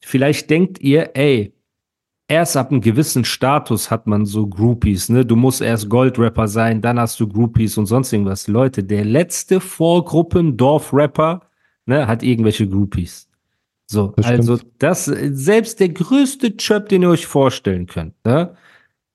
Vielleicht 0.00 0.50
denkt 0.50 0.80
ihr, 0.80 1.10
ey, 1.14 1.54
erst 2.28 2.56
ab 2.56 2.70
einem 2.70 2.80
gewissen 2.82 3.24
Status 3.24 3.90
hat 3.90 4.06
man 4.06 4.26
so 4.26 4.46
Groupies, 4.46 5.08
ne? 5.08 5.24
Du 5.24 5.34
musst 5.34 5.60
erst 5.60 5.88
Goldrapper 5.88 6.46
sein, 6.46 6.80
dann 6.82 7.00
hast 7.00 7.18
du 7.18 7.26
Groupies 7.26 7.76
und 7.78 7.86
sonst 7.86 8.12
irgendwas. 8.12 8.46
Leute, 8.46 8.84
der 8.84 9.04
letzte 9.04 9.60
Vorgruppen-Dorfrapper, 9.60 11.42
ne, 11.86 12.06
hat 12.06 12.22
irgendwelche 12.22 12.68
Groupies. 12.68 13.28
So, 13.90 14.12
Das 14.16 14.26
also 14.26 14.58
stimmt. 14.58 14.72
das, 14.78 15.06
selbst 15.06 15.80
der 15.80 15.88
größte 15.88 16.56
Chöp, 16.58 16.90
den 16.90 17.02
ihr 17.02 17.08
euch 17.10 17.26
vorstellen 17.26 17.86
könnt, 17.86 18.14
ne? 18.24 18.54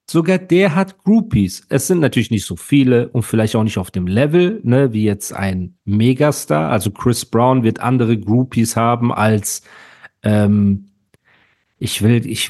Sogar 0.10 0.38
der 0.38 0.76
hat 0.76 1.02
Groupies. 1.06 1.66
Es 1.70 1.88
sind 1.88 2.02
natürlich 2.02 2.30
nicht 2.30 2.46
so 2.46 2.58
viele 2.58 3.08
und 3.10 3.24
vielleicht 3.24 3.56
auch 3.56 3.64
nicht 3.64 3.78
auf 3.78 3.90
dem 3.90 4.06
Level, 4.06 4.60
ne, 4.64 4.92
wie 4.92 5.06
jetzt 5.06 5.32
ein 5.32 5.76
Megastar. 5.86 6.70
Also 6.72 6.92
Chris 6.92 7.26
Brown 7.26 7.64
wird 7.64 7.80
andere 7.80 8.18
Groupies 8.18 8.76
haben 8.76 9.14
als 9.14 9.62
ähm, 10.24 10.90
ich 11.80 12.02
will, 12.02 12.26
ich 12.28 12.50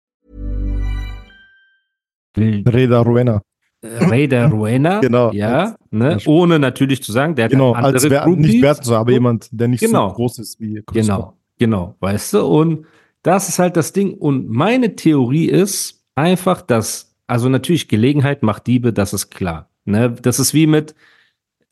Reda 2.37 3.01
Ruena. 3.01 3.41
Raider 3.83 4.47
Ruena, 4.49 4.99
Genau. 5.01 5.31
ja, 5.31 5.75
ne, 5.89 6.19
ohne 6.25 6.59
natürlich 6.59 7.01
zu 7.01 7.11
sagen, 7.11 7.33
der 7.35 7.45
hat 7.45 7.51
Genau, 7.51 7.73
andere 7.73 7.93
als 7.93 8.09
wer, 8.09 8.27
nicht 8.27 8.61
werten 8.61 8.83
so, 8.83 8.95
aber 8.95 9.11
jemand, 9.11 9.47
der 9.51 9.67
nicht 9.67 9.79
Genau. 9.79 10.09
so 10.09 10.15
groß 10.15 10.39
ist 10.39 10.59
wie 10.59 10.83
Chris. 10.85 11.07
Genau, 11.07 11.33
genau, 11.57 11.95
weißt 11.99 12.35
du? 12.35 12.45
Und 12.45 12.85
das 13.23 13.49
ist 13.49 13.59
halt 13.59 13.75
das 13.77 13.91
Ding. 13.91 14.13
Und 14.13 14.49
meine 14.49 14.95
Theorie 14.95 15.45
ist 15.47 16.03
einfach, 16.15 16.61
dass, 16.61 17.15
also 17.27 17.49
natürlich 17.49 17.87
Gelegenheit 17.87 18.43
macht 18.43 18.67
Diebe, 18.67 18.93
das 18.93 19.13
ist 19.13 19.31
klar. 19.31 19.69
Ne? 19.85 20.11
Das 20.11 20.39
ist 20.39 20.53
wie 20.53 20.67
mit, 20.67 20.93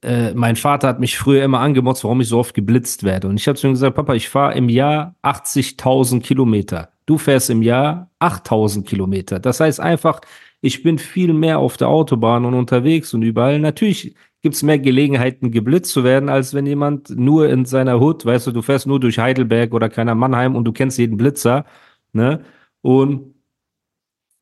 äh, 0.01 0.33
mein 0.33 0.55
Vater 0.55 0.87
hat 0.87 0.99
mich 0.99 1.17
früher 1.17 1.43
immer 1.43 1.59
angemotzt, 1.59 2.03
warum 2.03 2.21
ich 2.21 2.27
so 2.29 2.39
oft 2.39 2.55
geblitzt 2.55 3.03
werde. 3.03 3.27
Und 3.27 3.39
ich 3.39 3.47
habe 3.47 3.57
zu 3.57 3.67
ihm 3.67 3.73
gesagt, 3.73 3.95
Papa, 3.95 4.15
ich 4.15 4.29
fahre 4.29 4.55
im 4.55 4.69
Jahr 4.69 5.13
80.000 5.21 6.21
Kilometer. 6.21 6.89
Du 7.05 7.17
fährst 7.19 7.49
im 7.51 7.61
Jahr 7.61 8.09
8.000 8.19 8.83
Kilometer. 8.83 9.39
Das 9.39 9.59
heißt 9.59 9.79
einfach, 9.79 10.21
ich 10.61 10.83
bin 10.83 10.97
viel 10.97 11.33
mehr 11.33 11.59
auf 11.59 11.77
der 11.77 11.87
Autobahn 11.89 12.45
und 12.45 12.53
unterwegs 12.53 13.13
und 13.13 13.21
überall. 13.21 13.59
Natürlich 13.59 14.15
gibt's 14.41 14.63
mehr 14.63 14.79
Gelegenheiten, 14.79 15.51
geblitzt 15.51 15.91
zu 15.91 16.03
werden, 16.03 16.29
als 16.29 16.53
wenn 16.53 16.65
jemand 16.65 17.09
nur 17.09 17.49
in 17.49 17.65
seiner 17.65 17.99
Hut, 17.99 18.25
weißt 18.25 18.47
du, 18.47 18.51
du 18.51 18.61
fährst 18.61 18.87
nur 18.87 18.99
durch 18.99 19.19
Heidelberg 19.19 19.73
oder 19.73 19.89
keiner 19.89 20.15
Mannheim 20.15 20.55
und 20.55 20.65
du 20.65 20.71
kennst 20.71 20.97
jeden 20.97 21.17
Blitzer, 21.17 21.65
ne? 22.13 22.43
Und 22.81 23.35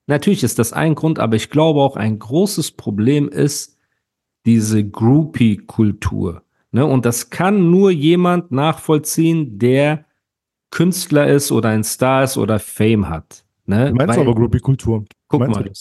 natürlich 0.05 0.43
ist 0.43 0.59
das 0.59 0.74
ein 0.74 0.95
Grund, 0.95 1.19
aber 1.19 1.36
ich 1.36 1.50
glaube 1.50 1.81
auch 1.81 1.95
ein 1.95 2.19
großes 2.19 2.71
Problem 2.71 3.29
ist 3.29 3.77
diese 4.45 4.83
Groupie-Kultur. 4.88 6.43
Ne? 6.71 6.86
Und 6.86 7.05
das 7.05 7.29
kann 7.29 7.69
nur 7.71 7.91
jemand 7.91 8.51
nachvollziehen, 8.51 9.57
der 9.59 10.05
Künstler 10.71 11.27
ist 11.27 11.51
oder 11.51 11.69
ein 11.69 11.83
Star 11.83 12.24
ist 12.24 12.38
oder 12.38 12.59
Fame 12.59 13.09
hat. 13.09 13.43
Ne? 13.65 13.89
Du 13.89 13.95
meinst 13.95 14.15
Weil- 14.15 14.25
aber 14.25 14.36
Groupie-Kultur. 14.36 15.05
Guck 15.27 15.39
Meinst 15.41 15.59
mal. 15.59 15.71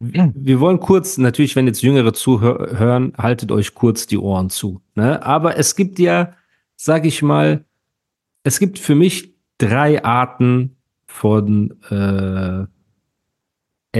Wir 0.00 0.60
wollen 0.60 0.80
kurz, 0.80 1.18
natürlich, 1.18 1.54
wenn 1.56 1.66
jetzt 1.66 1.82
Jüngere 1.82 2.12
zuhören, 2.12 3.12
haltet 3.16 3.52
euch 3.52 3.74
kurz 3.74 4.06
die 4.06 4.18
Ohren 4.18 4.50
zu. 4.50 4.80
Ne? 4.94 5.22
Aber 5.24 5.56
es 5.56 5.76
gibt 5.76 5.98
ja, 5.98 6.34
sag 6.76 7.06
ich 7.06 7.22
mal, 7.22 7.64
es 8.42 8.58
gibt 8.58 8.78
für 8.78 8.94
mich 8.94 9.34
drei 9.58 10.02
Arten 10.04 10.76
von 11.06 11.74
äh, 11.90 12.66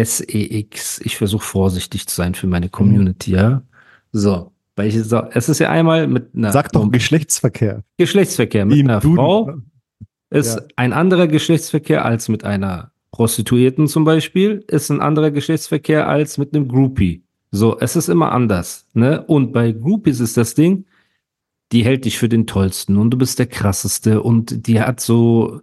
SEX. 0.04 1.00
Ich 1.04 1.16
versuche 1.16 1.44
vorsichtig 1.44 2.06
zu 2.06 2.14
sein 2.14 2.34
für 2.34 2.46
meine 2.46 2.68
Community, 2.68 3.32
ja. 3.32 3.62
So, 4.12 4.52
weil 4.76 4.88
ich 4.88 4.94
es 4.96 5.48
ist 5.48 5.58
ja 5.58 5.70
einmal 5.70 6.06
mit 6.06 6.34
einer 6.34 6.52
Sag 6.52 6.72
doch 6.72 6.90
Geschlechtsverkehr. 6.90 7.82
Geschlechtsverkehr 7.96 8.64
mit 8.64 8.78
im 8.78 8.88
einer 8.88 9.00
Duden. 9.00 9.16
Frau 9.16 9.52
ist 10.30 10.56
Ja. 10.56 10.62
ein 10.76 10.92
anderer 10.92 11.26
Geschlechtsverkehr 11.26 12.04
als 12.04 12.28
mit 12.28 12.44
einer 12.44 12.92
Prostituierten 13.10 13.86
zum 13.88 14.04
Beispiel, 14.04 14.64
ist 14.68 14.90
ein 14.90 15.00
anderer 15.00 15.30
Geschlechtsverkehr 15.30 16.08
als 16.08 16.38
mit 16.38 16.54
einem 16.54 16.68
Groupie. 16.68 17.22
So, 17.50 17.78
es 17.78 17.96
ist 17.96 18.08
immer 18.08 18.32
anders. 18.32 18.86
Ne? 18.92 19.24
Und 19.26 19.52
bei 19.52 19.72
Groupies 19.72 20.20
ist 20.20 20.36
das 20.36 20.54
Ding, 20.54 20.84
die 21.72 21.84
hält 21.84 22.04
dich 22.04 22.18
für 22.18 22.28
den 22.28 22.46
Tollsten 22.46 22.96
und 22.96 23.10
du 23.10 23.18
bist 23.18 23.38
der 23.38 23.46
Krasseste 23.46 24.22
und 24.22 24.66
die 24.66 24.80
hat 24.80 25.00
so, 25.00 25.60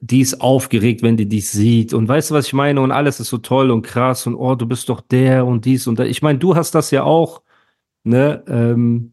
die 0.00 0.20
ist 0.20 0.40
aufgeregt, 0.40 1.02
wenn 1.02 1.16
die 1.16 1.28
dich 1.28 1.50
sieht 1.50 1.94
und 1.94 2.08
weißt 2.08 2.30
du, 2.30 2.34
was 2.34 2.46
ich 2.46 2.52
meine? 2.52 2.80
Und 2.80 2.92
alles 2.92 3.20
ist 3.20 3.28
so 3.28 3.38
toll 3.38 3.70
und 3.70 3.82
krass 3.82 4.26
und 4.26 4.34
oh, 4.34 4.54
du 4.54 4.66
bist 4.66 4.88
doch 4.88 5.00
der 5.00 5.46
und 5.46 5.64
dies 5.64 5.86
und 5.86 5.98
da. 5.98 6.04
Ich 6.04 6.22
meine, 6.22 6.38
du 6.38 6.54
hast 6.56 6.74
das 6.74 6.90
ja 6.90 7.02
auch, 7.04 7.42
ne? 8.04 8.44
Ähm, 8.48 9.12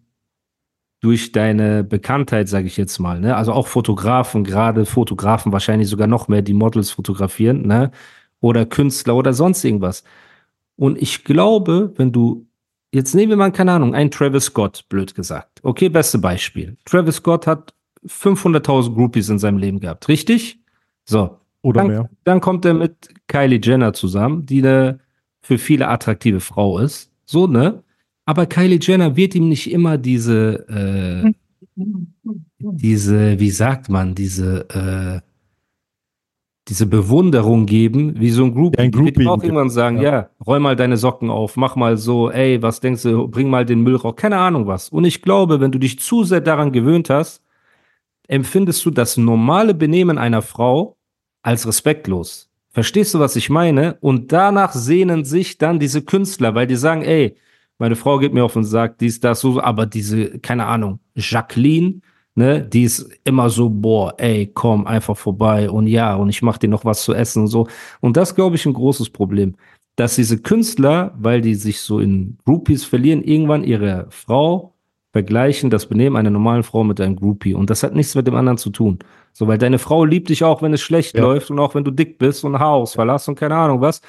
durch 1.02 1.32
deine 1.32 1.84
Bekanntheit, 1.84 2.50
sage 2.50 2.68
ich 2.68 2.78
jetzt 2.78 3.00
mal, 3.00 3.20
ne? 3.20 3.36
Also 3.36 3.54
auch 3.54 3.68
Fotografen, 3.68 4.44
gerade 4.44 4.86
Fotografen 4.86 5.52
wahrscheinlich 5.52 5.88
sogar 5.88 6.08
noch 6.08 6.28
mehr, 6.28 6.42
die 6.42 6.54
Models 6.54 6.92
fotografieren, 6.92 7.66
ne? 7.68 7.92
Oder 8.42 8.66
Künstler 8.66 9.16
oder 9.16 9.34
sonst 9.34 9.64
irgendwas. 9.64 10.04
Und 10.76 11.02
ich 11.02 11.24
glaube, 11.24 11.94
wenn 11.98 12.12
du 12.12 12.48
jetzt 12.92 13.14
nehmen 13.14 13.32
wir 13.32 13.38
mal 13.38 13.52
keine 13.52 13.74
Ahnung, 13.74 13.94
ein 13.94 14.12
Travis 14.12 14.46
Scott, 14.46 14.86
blöd 14.90 15.16
gesagt. 15.16 15.60
Okay, 15.64 15.90
beste 15.90 16.18
Beispiel. 16.18 16.78
Travis 16.86 17.18
Scott 17.18 17.48
hat 17.48 17.74
500.000 18.08 18.94
Groupies 18.94 19.30
in 19.30 19.40
seinem 19.40 19.58
Leben 19.58 19.80
gehabt, 19.80 20.08
richtig? 20.08 20.60
So. 21.06 21.38
Oder 21.62 21.82
Dann, 21.82 21.88
mehr. 21.88 22.10
dann 22.24 22.40
kommt 22.40 22.64
er 22.64 22.74
mit 22.74 23.10
Kylie 23.28 23.60
Jenner 23.62 23.92
zusammen, 23.94 24.46
die 24.46 24.60
eine 24.60 25.00
für 25.42 25.58
viele 25.58 25.90
attraktive 25.90 26.40
Frau 26.40 26.80
ist. 26.80 27.12
So, 27.26 27.48
ne? 27.48 27.84
Aber 28.30 28.46
Kylie 28.46 28.78
Jenner 28.80 29.16
wird 29.16 29.34
ihm 29.34 29.50
nicht 29.50 29.72
immer 29.72 29.98
diese, 29.98 30.68
äh, 30.70 31.34
diese, 32.60 33.40
wie 33.40 33.50
sagt 33.50 33.90
man, 33.90 34.14
diese, 34.14 34.70
äh, 34.70 35.20
diese 36.68 36.86
Bewunderung 36.86 37.66
geben, 37.66 38.20
wie 38.20 38.30
so 38.30 38.44
ein 38.44 38.54
Groupie. 38.54 38.78
Ein 38.78 38.92
Groupie 38.92 39.26
auch 39.26 39.42
irgendwann 39.42 39.72
sagen, 39.72 39.98
ja. 39.98 40.12
ja. 40.12 40.30
räum 40.46 40.62
mal 40.62 40.76
deine 40.76 40.98
Socken 40.98 41.32
auf, 41.32 41.58
mach 41.58 41.76
mal 41.76 41.98
so, 41.98 42.30
ey, 42.30 42.62
was 42.62 42.80
denkst 42.82 43.02
du, 43.02 43.28
bring 43.28 43.50
mal 43.50 43.66
den 43.66 43.82
Müll 43.82 43.96
raus, 43.96 44.14
keine 44.16 44.38
Ahnung 44.38 44.68
was. 44.68 44.90
Und 44.90 45.06
ich 45.06 45.24
glaube, 45.24 45.60
wenn 45.60 45.72
du 45.72 45.80
dich 45.80 46.00
zu 46.00 46.24
sehr 46.24 46.42
daran 46.42 46.72
gewöhnt 46.72 47.10
hast, 47.10 47.42
empfindest 48.28 48.86
du 48.86 48.92
das 48.92 49.18
normale 49.18 49.74
Benehmen 49.74 50.20
einer 50.20 50.44
Frau 50.44 50.98
als 51.42 51.66
respektlos. 51.66 52.52
Verstehst 52.70 53.16
du, 53.16 53.20
was 53.20 53.36
ich 53.36 53.50
meine? 53.50 53.98
Und 54.02 54.32
danach 54.32 54.74
sehnen 54.74 55.26
sich 55.26 55.58
dann 55.58 55.80
diese 55.80 56.04
Künstler, 56.04 56.54
weil 56.54 56.68
die 56.68 56.76
sagen, 56.76 57.02
ey, 57.02 57.36
meine 57.80 57.96
Frau 57.96 58.20
geht 58.20 58.34
mir 58.34 58.44
auf 58.46 58.56
und 58.56 58.66
sagt, 58.66 59.02
dies, 59.02 59.20
das, 59.20 59.40
so, 59.42 59.60
aber 59.62 59.86
diese, 59.86 60.40
keine 60.40 60.66
Ahnung, 60.68 61.00
Jacqueline, 61.16 62.02
ne, 62.36 62.62
die 62.62 62.84
ist 62.84 63.10
immer 63.24 63.50
so, 63.50 63.70
boah, 63.70 64.14
ey, 64.18 64.48
komm 64.54 64.86
einfach 64.86 65.18
vorbei 65.18 65.70
und 65.70 65.88
ja, 65.88 66.16
und 66.16 66.30
ich 66.30 66.42
mach 66.42 66.58
dir 66.58 66.70
noch 66.70 66.86
was 66.86 67.04
zu 67.04 67.14
essen 67.14 67.42
und 67.44 67.48
so. 67.48 67.68
Und 68.02 68.18
das, 68.18 68.36
glaube 68.36 68.56
ich, 68.58 68.66
ein 68.66 68.74
großes 68.74 69.10
Problem, 69.10 69.56
dass 69.96 70.16
diese 70.16 70.38
Künstler, 70.42 71.14
weil 71.20 71.42
die 71.42 71.56
sich 71.56 71.82
so 71.82 72.00
in 72.00 72.38
Groupies 72.46 72.86
verlieren, 72.86 73.24
irgendwann 73.24 73.64
ihre 73.64 74.08
Frau 74.10 74.76
vergleichen 75.12 75.70
das 75.70 75.88
Benehmen 75.88 76.16
einer 76.16 76.30
normalen 76.30 76.64
Frau 76.64 76.84
mit 76.84 77.02
einem 77.02 77.16
Groupie. 77.16 77.54
Und 77.56 77.70
das 77.70 77.82
hat 77.84 77.96
nichts 77.96 78.14
mit 78.16 78.28
dem 78.28 78.36
anderen 78.36 78.58
zu 78.60 78.70
tun. 78.70 79.00
So, 79.34 79.48
weil 79.48 79.58
deine 79.58 79.80
Frau 79.80 80.06
liebt 80.06 80.30
dich 80.30 80.44
auch, 80.44 80.62
wenn 80.62 80.74
es 80.74 80.82
schlecht 80.82 81.18
Ja. 81.18 81.24
läuft 81.24 81.50
und 81.50 81.60
auch 81.60 81.74
wenn 81.76 81.84
du 81.84 81.92
dick 81.92 82.18
bist 82.20 82.44
und 82.46 82.60
Haarausfall 82.60 83.12
hast 83.12 83.28
und 83.28 83.36
keine 83.36 83.56
Ahnung 83.56 83.82
was. 83.82 84.02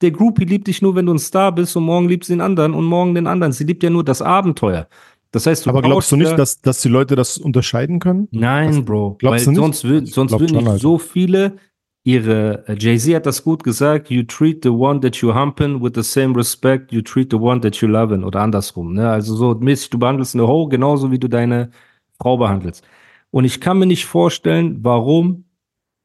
Der 0.00 0.10
Groupie 0.12 0.44
liebt 0.44 0.66
dich 0.68 0.80
nur, 0.82 0.94
wenn 0.94 1.06
du 1.06 1.14
ein 1.14 1.18
Star 1.18 1.52
bist 1.52 1.76
und 1.76 1.84
morgen 1.84 2.08
liebt 2.08 2.24
sie 2.24 2.32
den 2.34 2.40
anderen 2.40 2.74
und 2.74 2.84
morgen 2.84 3.14
den 3.14 3.26
anderen. 3.26 3.52
Sie 3.52 3.64
liebt 3.64 3.82
ja 3.82 3.90
nur 3.90 4.04
das 4.04 4.22
Abenteuer. 4.22 4.86
Das 5.32 5.46
heißt, 5.46 5.66
du 5.66 5.70
Aber 5.70 5.82
glaubst 5.82 6.10
du 6.12 6.16
nicht, 6.16 6.38
dass, 6.38 6.60
dass 6.62 6.80
die 6.80 6.88
Leute 6.88 7.14
das 7.16 7.36
unterscheiden 7.36 7.98
können? 7.98 8.28
Nein, 8.30 8.68
Das- 8.68 8.84
Bro. 8.84 9.16
glaubst 9.18 9.46
weil 9.46 9.54
du 9.54 9.60
nicht? 9.60 9.60
sonst, 9.60 9.84
wür 9.84 10.06
sonst 10.06 10.32
würden 10.38 10.56
nicht 10.56 10.66
Alter. 10.66 10.78
so 10.78 10.98
viele 10.98 11.56
ihre, 12.04 12.66
äh, 12.68 12.76
Jay-Z 12.78 13.14
hat 13.16 13.26
das 13.26 13.44
gut 13.44 13.62
gesagt, 13.64 14.08
you 14.10 14.22
treat 14.22 14.60
the 14.62 14.70
one 14.70 15.00
that 15.00 15.16
you 15.16 15.34
humpin 15.34 15.82
with 15.82 15.92
the 15.96 16.02
same 16.02 16.34
respect 16.34 16.90
you 16.92 17.02
treat 17.02 17.30
the 17.30 17.36
one 17.36 17.60
that 17.60 17.76
you 17.76 17.88
lovin 17.88 18.24
oder 18.24 18.40
andersrum. 18.40 18.94
Ne? 18.94 19.10
Also 19.10 19.34
so 19.36 19.54
mäßig, 19.54 19.90
du 19.90 19.98
behandelst 19.98 20.34
eine 20.34 20.46
Ho 20.48 20.66
genauso 20.68 21.10
wie 21.10 21.18
du 21.18 21.28
deine 21.28 21.70
Frau 22.18 22.38
behandelst. 22.38 22.82
Und 23.30 23.44
ich 23.44 23.60
kann 23.60 23.78
mir 23.78 23.84
nicht 23.86 24.06
vorstellen, 24.06 24.78
warum 24.82 25.44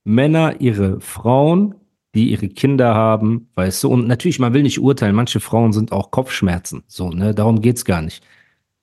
Männer 0.04 0.60
ihre 0.60 1.00
Frauen, 1.00 1.76
die 2.14 2.32
ihre 2.32 2.48
Kinder 2.48 2.94
haben, 2.94 3.50
weißt 3.56 3.84
du, 3.84 3.90
und 3.90 4.08
natürlich, 4.08 4.40
man 4.40 4.54
will 4.54 4.64
nicht 4.64 4.80
urteilen, 4.80 5.16
manche 5.16 5.40
Frauen 5.40 5.74
sind 5.74 5.92
auch 5.92 6.12
Kopfschmerzen, 6.12 6.84
so, 6.88 7.10
ne, 7.10 7.34
darum 7.34 7.62
geht's 7.62 7.86
gar 7.86 8.02
nicht. 8.02 8.24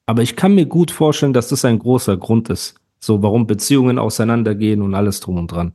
Aber 0.07 0.23
ich 0.23 0.35
kann 0.35 0.55
mir 0.55 0.67
gut 0.67 0.91
vorstellen, 0.91 1.33
dass 1.33 1.49
das 1.49 1.65
ein 1.65 1.79
großer 1.79 2.17
Grund 2.17 2.51
ist, 2.51 2.75
so, 2.99 3.23
warum 3.23 3.47
Beziehungen 3.47 3.99
auseinandergehen 3.99 4.83
und 4.83 4.95
alles 4.95 5.21
drum 5.21 5.39
und 5.39 5.53
dran. 5.53 5.73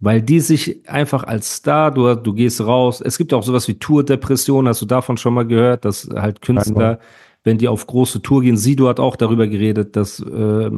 Weil 0.00 0.22
die 0.22 0.40
sich 0.40 0.88
einfach 0.88 1.24
als 1.24 1.56
Star, 1.56 1.90
du, 1.90 2.14
du 2.14 2.32
gehst 2.32 2.60
raus, 2.60 3.00
es 3.00 3.18
gibt 3.18 3.34
auch 3.34 3.42
sowas 3.42 3.68
wie 3.68 3.78
Tourdepression, 3.78 4.68
hast 4.68 4.80
du 4.80 4.86
davon 4.86 5.16
schon 5.16 5.34
mal 5.34 5.46
gehört, 5.46 5.84
dass 5.84 6.08
halt 6.14 6.40
Künstler, 6.40 7.00
wenn 7.44 7.58
die 7.58 7.68
auf 7.68 7.86
große 7.86 8.22
Tour 8.22 8.42
gehen, 8.42 8.56
Sido 8.56 8.88
hat 8.88 9.00
auch 9.00 9.16
darüber 9.16 9.46
geredet, 9.46 9.96
dass 9.96 10.20
äh, 10.20 10.70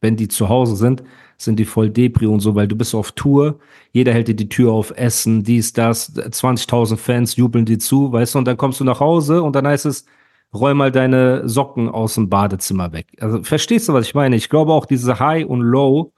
wenn 0.00 0.16
die 0.16 0.28
zu 0.28 0.48
Hause 0.48 0.76
sind, 0.76 1.02
sind 1.44 1.58
die 1.58 1.64
voll 1.64 1.90
Depri 1.90 2.26
und 2.26 2.40
so, 2.40 2.54
weil 2.54 2.68
du 2.68 2.76
bist 2.76 2.94
auf 2.94 3.12
Tour, 3.12 3.58
jeder 3.92 4.12
hält 4.12 4.28
dir 4.28 4.34
die 4.34 4.48
Tür 4.48 4.72
auf, 4.72 4.92
Essen, 4.96 5.42
dies, 5.42 5.72
das, 5.72 6.14
20.000 6.14 6.96
Fans 6.96 7.36
jubeln 7.36 7.64
dir 7.64 7.78
zu, 7.78 8.12
weißt 8.12 8.34
du, 8.34 8.38
und 8.38 8.46
dann 8.46 8.56
kommst 8.56 8.80
du 8.80 8.84
nach 8.84 9.00
Hause 9.00 9.42
und 9.42 9.56
dann 9.56 9.66
heißt 9.66 9.86
es, 9.86 10.06
räum 10.54 10.78
mal 10.78 10.92
deine 10.92 11.48
Socken 11.48 11.88
aus 11.88 12.14
dem 12.14 12.28
Badezimmer 12.28 12.92
weg. 12.92 13.06
Also 13.20 13.42
verstehst 13.42 13.88
du, 13.88 13.92
was 13.92 14.06
ich 14.06 14.14
meine? 14.14 14.36
Ich 14.36 14.48
glaube 14.48 14.72
auch 14.72 14.86
diese 14.86 15.18
High 15.18 15.46
und 15.46 15.60
Low 15.62 16.12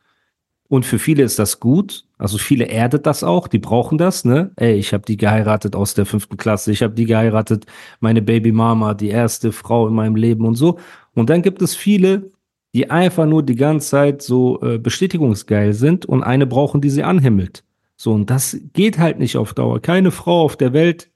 und 0.68 0.84
für 0.86 0.98
viele 0.98 1.22
ist 1.22 1.38
das 1.38 1.60
gut. 1.60 2.04
Also 2.18 2.38
viele 2.38 2.64
erdet 2.66 3.06
das 3.06 3.22
auch, 3.22 3.48
die 3.48 3.58
brauchen 3.58 3.98
das, 3.98 4.24
ne? 4.24 4.50
Ey, 4.56 4.74
ich 4.74 4.92
habe 4.92 5.04
die 5.04 5.16
geheiratet 5.16 5.76
aus 5.76 5.94
der 5.94 6.06
fünften 6.06 6.36
Klasse, 6.36 6.72
ich 6.72 6.82
habe 6.82 6.94
die 6.94 7.04
geheiratet, 7.04 7.66
meine 8.00 8.22
Baby 8.22 8.50
Mama, 8.50 8.94
die 8.94 9.08
erste 9.08 9.52
Frau 9.52 9.86
in 9.88 9.94
meinem 9.94 10.16
Leben 10.16 10.46
und 10.46 10.54
so. 10.54 10.78
Und 11.14 11.30
dann 11.30 11.42
gibt 11.42 11.62
es 11.62 11.76
viele, 11.76 12.30
die 12.74 12.90
einfach 12.90 13.26
nur 13.26 13.42
die 13.42 13.54
ganze 13.54 13.90
Zeit 13.90 14.20
so 14.22 14.60
äh, 14.60 14.78
bestätigungsgeil 14.78 15.72
sind 15.72 16.04
und 16.06 16.22
eine 16.22 16.46
brauchen, 16.46 16.80
die 16.80 16.90
sie 16.90 17.04
anhimmelt. 17.04 17.64
So, 17.96 18.12
und 18.12 18.28
das 18.28 18.58
geht 18.72 18.98
halt 18.98 19.20
nicht 19.20 19.36
auf 19.36 19.54
Dauer. 19.54 19.80
Keine 19.80 20.10
Frau 20.10 20.42
auf 20.42 20.56
der 20.56 20.72
Welt 20.72 21.10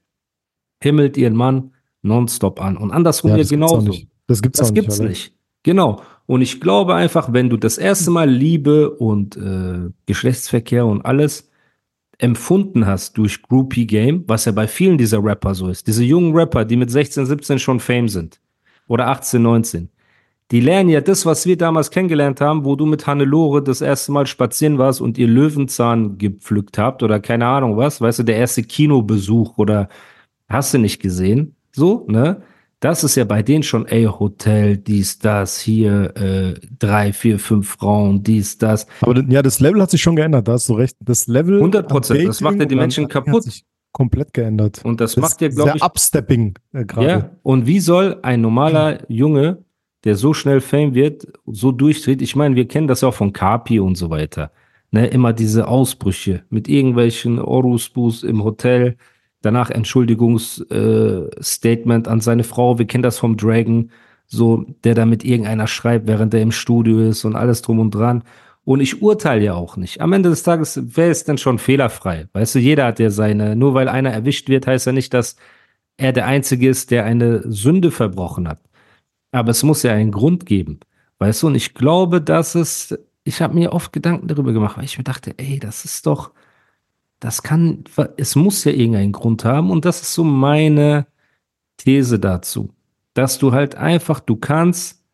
himmelt 0.80 1.16
ihren 1.16 1.34
Mann 1.34 1.72
nonstop 2.02 2.60
an. 2.62 2.76
Und 2.76 2.92
andersrum 2.92 3.32
ja, 3.32 3.36
gibt's 3.38 3.50
auch 3.50 3.54
genauso. 3.56 3.88
nicht. 3.88 4.08
Das 4.28 4.40
gibt's 4.40 4.60
Das 4.60 4.72
gibt's 4.72 5.00
Alter. 5.00 5.08
nicht. 5.08 5.34
Genau. 5.64 6.00
Und 6.26 6.42
ich 6.42 6.60
glaube 6.60 6.94
einfach, 6.94 7.32
wenn 7.32 7.50
du 7.50 7.56
das 7.56 7.76
erste 7.76 8.12
Mal 8.12 8.30
Liebe 8.30 8.90
und 8.90 9.36
äh, 9.36 9.90
Geschlechtsverkehr 10.06 10.86
und 10.86 11.04
alles 11.04 11.50
empfunden 12.18 12.86
hast 12.86 13.18
durch 13.18 13.42
Groupie 13.42 13.86
Game, 13.86 14.24
was 14.28 14.44
ja 14.44 14.52
bei 14.52 14.68
vielen 14.68 14.98
dieser 14.98 15.22
Rapper 15.24 15.54
so 15.54 15.68
ist, 15.68 15.86
diese 15.86 16.04
jungen 16.04 16.34
Rapper, 16.34 16.64
die 16.64 16.76
mit 16.76 16.90
16, 16.90 17.26
17 17.26 17.58
schon 17.58 17.80
Fame 17.80 18.08
sind 18.08 18.40
oder 18.86 19.08
18, 19.08 19.42
19, 19.42 19.88
die 20.50 20.60
lernen 20.60 20.88
ja 20.88 21.00
das, 21.00 21.26
was 21.26 21.44
wir 21.46 21.58
damals 21.58 21.90
kennengelernt 21.90 22.40
haben, 22.40 22.64
wo 22.64 22.74
du 22.74 22.86
mit 22.86 23.06
Hannelore 23.06 23.62
das 23.62 23.80
erste 23.80 24.12
Mal 24.12 24.26
spazieren 24.26 24.78
warst 24.78 25.00
und 25.00 25.18
ihr 25.18 25.28
Löwenzahn 25.28 26.16
gepflückt 26.16 26.78
habt 26.78 27.02
oder 27.02 27.20
keine 27.20 27.46
Ahnung 27.46 27.76
was, 27.76 28.00
weißt 28.00 28.20
du, 28.20 28.22
der 28.22 28.36
erste 28.36 28.62
Kinobesuch 28.62 29.58
oder 29.58 29.88
hast 30.48 30.72
du 30.72 30.78
nicht 30.78 31.00
gesehen, 31.00 31.56
so, 31.72 32.06
ne? 32.08 32.42
Das 32.80 33.02
ist 33.02 33.16
ja 33.16 33.24
bei 33.24 33.42
denen 33.42 33.64
schon, 33.64 33.86
ey, 33.86 34.04
Hotel, 34.04 34.76
dies, 34.76 35.18
das, 35.18 35.58
hier, 35.58 36.16
äh, 36.16 36.54
drei, 36.78 37.12
vier, 37.12 37.40
fünf 37.40 37.70
Frauen, 37.70 38.22
dies, 38.22 38.56
das. 38.56 38.86
Aber 39.00 39.20
ja, 39.28 39.42
das 39.42 39.58
Level 39.58 39.82
hat 39.82 39.90
sich 39.90 40.00
schon 40.00 40.14
geändert, 40.14 40.46
da 40.46 40.52
hast 40.52 40.68
du 40.68 40.74
recht. 40.74 40.96
Das 41.00 41.26
Level. 41.26 41.60
100%, 41.60 42.20
an 42.20 42.26
das 42.26 42.40
macht 42.40 42.60
ja 42.60 42.66
die 42.66 42.76
Menschen 42.76 43.08
kaputt. 43.08 43.34
Hat 43.34 43.42
sich 43.42 43.64
komplett 43.90 44.32
geändert. 44.32 44.80
Und 44.84 45.00
das, 45.00 45.16
Das 45.16 45.22
macht 45.22 45.40
ja, 45.40 45.48
glaube 45.48 45.72
ich, 45.74 45.82
Upstepping 45.82 46.54
äh, 46.72 46.84
gerade. 46.84 47.08
Ja, 47.08 47.30
und 47.42 47.66
wie 47.66 47.80
soll 47.80 48.20
ein 48.22 48.40
normaler 48.40 49.00
Junge, 49.08 49.64
der 50.04 50.16
so 50.16 50.34
schnell 50.34 50.60
Fame 50.60 50.94
wird, 50.94 51.26
so 51.46 51.72
durchdreht? 51.72 52.22
Ich 52.22 52.36
meine, 52.36 52.56
wir 52.56 52.68
kennen 52.68 52.88
das 52.88 53.00
ja 53.02 53.08
auch 53.08 53.14
von 53.14 53.32
Kapi 53.32 53.80
und 53.80 53.96
so 53.96 54.10
weiter. 54.10 54.52
Ne, 54.90 55.06
immer 55.06 55.34
diese 55.34 55.68
Ausbrüche 55.68 56.44
mit 56.48 56.66
irgendwelchen 56.66 57.38
Orusbus 57.38 58.22
im 58.22 58.42
Hotel, 58.42 58.96
danach 59.42 59.68
Entschuldigungsstatement 59.70 62.06
äh, 62.06 62.10
an 62.10 62.22
seine 62.22 62.44
Frau. 62.44 62.78
Wir 62.78 62.86
kennen 62.86 63.02
das 63.02 63.18
vom 63.18 63.36
Dragon, 63.36 63.90
so 64.26 64.64
der 64.84 64.94
da 64.94 65.04
mit 65.04 65.24
irgendeiner 65.24 65.66
schreibt, 65.66 66.06
während 66.06 66.32
er 66.32 66.40
im 66.40 66.52
Studio 66.52 67.00
ist 67.00 67.26
und 67.26 67.36
alles 67.36 67.60
drum 67.62 67.80
und 67.80 67.94
dran. 67.94 68.24
Und 68.64 68.80
ich 68.80 69.02
urteile 69.02 69.44
ja 69.44 69.54
auch 69.54 69.76
nicht. 69.78 70.00
Am 70.00 70.12
Ende 70.12 70.28
des 70.28 70.42
Tages, 70.42 70.80
wer 70.82 71.10
ist 71.10 71.28
denn 71.28 71.38
schon 71.38 71.58
fehlerfrei? 71.58 72.28
Weißt 72.34 72.54
du, 72.54 72.58
jeder 72.58 72.84
hat 72.86 72.98
ja 72.98 73.08
seine, 73.10 73.56
nur 73.56 73.72
weil 73.74 73.88
einer 73.88 74.10
erwischt 74.10 74.50
wird, 74.50 74.66
heißt 74.66 74.86
ja 74.86 74.92
nicht, 74.92 75.14
dass 75.14 75.36
er 75.96 76.12
der 76.12 76.26
Einzige 76.26 76.68
ist, 76.68 76.90
der 76.90 77.04
eine 77.04 77.42
Sünde 77.50 77.90
verbrochen 77.90 78.46
hat. 78.48 78.60
Aber 79.30 79.50
es 79.50 79.62
muss 79.62 79.82
ja 79.82 79.92
einen 79.92 80.12
Grund 80.12 80.46
geben. 80.46 80.80
Weißt 81.18 81.42
du, 81.42 81.48
und 81.48 81.54
ich 81.54 81.74
glaube, 81.74 82.20
dass 82.20 82.54
es, 82.54 82.98
ich 83.24 83.42
habe 83.42 83.54
mir 83.54 83.72
oft 83.72 83.92
Gedanken 83.92 84.28
darüber 84.28 84.52
gemacht, 84.52 84.76
weil 84.76 84.84
ich 84.84 84.98
mir 84.98 85.04
dachte, 85.04 85.34
ey, 85.36 85.58
das 85.58 85.84
ist 85.84 86.06
doch, 86.06 86.32
das 87.20 87.42
kann, 87.42 87.84
es 88.16 88.36
muss 88.36 88.64
ja 88.64 88.72
irgendeinen 88.72 89.12
Grund 89.12 89.44
haben. 89.44 89.70
Und 89.70 89.84
das 89.84 90.00
ist 90.00 90.14
so 90.14 90.24
meine 90.24 91.06
These 91.76 92.18
dazu. 92.18 92.70
Dass 93.14 93.38
du 93.38 93.52
halt 93.52 93.74
einfach, 93.74 94.20
du 94.20 94.36
kannst 94.36 95.04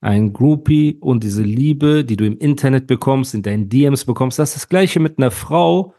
ein 0.00 0.32
Groupie 0.32 0.96
und 1.00 1.24
diese 1.24 1.42
Liebe, 1.42 2.04
die 2.04 2.16
du 2.16 2.26
im 2.26 2.38
Internet 2.38 2.86
bekommst, 2.86 3.34
in 3.34 3.42
deinen 3.42 3.68
DMs 3.68 4.04
bekommst, 4.04 4.38
das 4.38 4.50
ist 4.50 4.56
das 4.56 4.68
gleiche 4.68 5.00
mit 5.00 5.18
einer 5.18 5.30
Frau, 5.30 5.94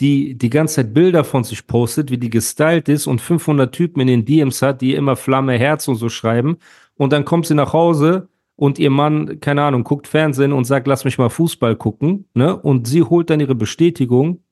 die 0.00 0.36
die 0.36 0.50
ganze 0.50 0.76
Zeit 0.76 0.94
Bilder 0.94 1.24
von 1.24 1.44
sich 1.44 1.66
postet, 1.66 2.10
wie 2.10 2.18
die 2.18 2.30
gestylt 2.30 2.88
ist 2.88 3.06
und 3.06 3.20
500 3.20 3.74
Typen 3.74 4.00
in 4.00 4.06
den 4.06 4.24
DMs 4.24 4.62
hat, 4.62 4.80
die 4.80 4.94
immer 4.94 5.16
Flamme, 5.16 5.58
Herz 5.58 5.88
und 5.88 5.96
so 5.96 6.08
schreiben. 6.08 6.58
Und 6.96 7.12
dann 7.12 7.24
kommt 7.24 7.46
sie 7.46 7.54
nach 7.54 7.72
Hause 7.72 8.28
und 8.56 8.78
ihr 8.78 8.90
Mann, 8.90 9.40
keine 9.40 9.62
Ahnung, 9.62 9.84
guckt 9.84 10.06
Fernsehen 10.06 10.52
und 10.52 10.64
sagt, 10.64 10.86
lass 10.86 11.04
mich 11.04 11.18
mal 11.18 11.30
Fußball 11.30 11.76
gucken, 11.76 12.26
ne? 12.34 12.56
Und 12.56 12.86
sie 12.86 13.02
holt 13.02 13.30
dann 13.30 13.40
ihre 13.40 13.54
Bestätigung 13.54 14.42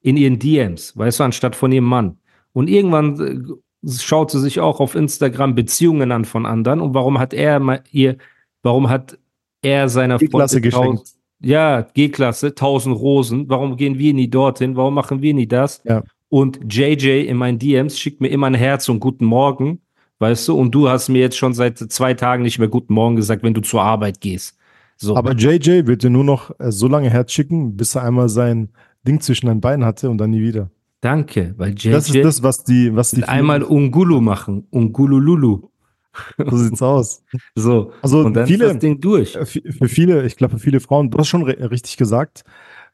in 0.00 0.16
ihren 0.16 0.38
DMs, 0.38 0.96
weißt 0.96 1.20
du, 1.20 1.24
anstatt 1.24 1.56
von 1.56 1.72
ihrem 1.72 1.84
Mann. 1.84 2.18
Und 2.52 2.68
irgendwann 2.68 3.20
äh, 3.20 3.90
schaut 3.90 4.30
sie 4.30 4.40
sich 4.40 4.60
auch 4.60 4.80
auf 4.80 4.94
Instagram 4.94 5.54
Beziehungen 5.54 6.12
an 6.12 6.24
von 6.24 6.46
anderen. 6.46 6.80
Und 6.80 6.94
warum 6.94 7.18
hat 7.18 7.34
er 7.34 7.58
mal 7.58 7.82
ihr, 7.90 8.18
warum 8.62 8.88
hat 8.88 9.18
er 9.62 9.88
seiner 9.88 10.18
Freundin. 10.18 11.00
Ja, 11.44 11.82
G-Klasse, 11.82 12.48
1000 12.48 12.96
Rosen. 12.96 13.48
Warum 13.48 13.76
gehen 13.76 13.98
wir 13.98 14.14
nie 14.14 14.28
dorthin? 14.28 14.76
Warum 14.76 14.94
machen 14.94 15.22
wir 15.22 15.34
nie 15.34 15.46
das? 15.46 15.82
Ja. 15.84 16.02
Und 16.28 16.60
JJ 16.68 17.26
in 17.28 17.36
meinen 17.36 17.58
DMs 17.58 17.98
schickt 17.98 18.20
mir 18.20 18.28
immer 18.28 18.46
ein 18.46 18.54
Herz 18.54 18.88
und 18.88 19.00
guten 19.00 19.24
Morgen, 19.24 19.80
weißt 20.18 20.48
du? 20.48 20.58
Und 20.58 20.74
du 20.74 20.88
hast 20.88 21.08
mir 21.08 21.20
jetzt 21.20 21.36
schon 21.36 21.54
seit 21.54 21.78
zwei 21.78 22.14
Tagen 22.14 22.42
nicht 22.42 22.58
mehr 22.58 22.68
guten 22.68 22.94
Morgen 22.94 23.16
gesagt, 23.16 23.42
wenn 23.42 23.54
du 23.54 23.60
zur 23.60 23.82
Arbeit 23.82 24.20
gehst. 24.20 24.56
So. 24.96 25.16
Aber 25.16 25.32
JJ 25.34 25.86
wird 25.86 26.02
dir 26.02 26.10
nur 26.10 26.24
noch 26.24 26.50
äh, 26.58 26.72
so 26.72 26.88
lange 26.88 27.10
Herz 27.10 27.32
schicken, 27.32 27.76
bis 27.76 27.94
er 27.94 28.02
einmal 28.02 28.28
sein 28.28 28.70
Ding 29.06 29.20
zwischen 29.20 29.46
den 29.46 29.60
Beinen 29.60 29.84
hatte 29.84 30.10
und 30.10 30.18
dann 30.18 30.30
nie 30.30 30.42
wieder. 30.42 30.70
Danke, 31.00 31.54
weil 31.58 31.70
JJ 31.70 31.92
Das 31.92 32.08
ist 32.08 32.24
das, 32.24 32.42
was 32.42 32.64
die, 32.64 32.94
was 32.96 33.10
die 33.10 33.24
einmal 33.24 33.62
Ungulu 33.62 34.20
machen. 34.20 34.66
Ungulululu. 34.70 35.68
so 36.38 36.56
sieht's 36.56 36.82
aus. 36.82 37.24
So. 37.54 37.92
Also 38.02 38.20
und 38.20 38.34
dann 38.34 38.46
viele, 38.46 38.66
ist 38.66 38.74
das 38.74 38.80
Ding 38.80 39.00
durch. 39.00 39.34
Äh, 39.36 39.46
Für 39.46 39.88
viele, 39.88 40.24
ich 40.24 40.36
glaube, 40.36 40.58
für 40.58 40.60
viele 40.60 40.80
Frauen, 40.80 41.10
du 41.10 41.18
hast 41.18 41.28
schon 41.28 41.42
richtig 41.42 41.96
gesagt, 41.96 42.44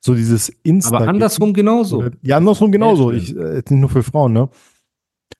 so 0.01 0.15
dieses 0.15 0.49
Insta. 0.63 0.97
Aber 0.97 1.09
andersrum 1.09 1.53
genauso. 1.53 2.05
Ja, 2.23 2.39
andersrum 2.39 2.73
genauso. 2.73 3.13
Ich, 3.13 3.37
äh, 3.37 3.57
nicht 3.57 3.71
nur 3.71 3.91
für 3.91 4.03
Frauen, 4.03 4.33
ne? 4.33 4.49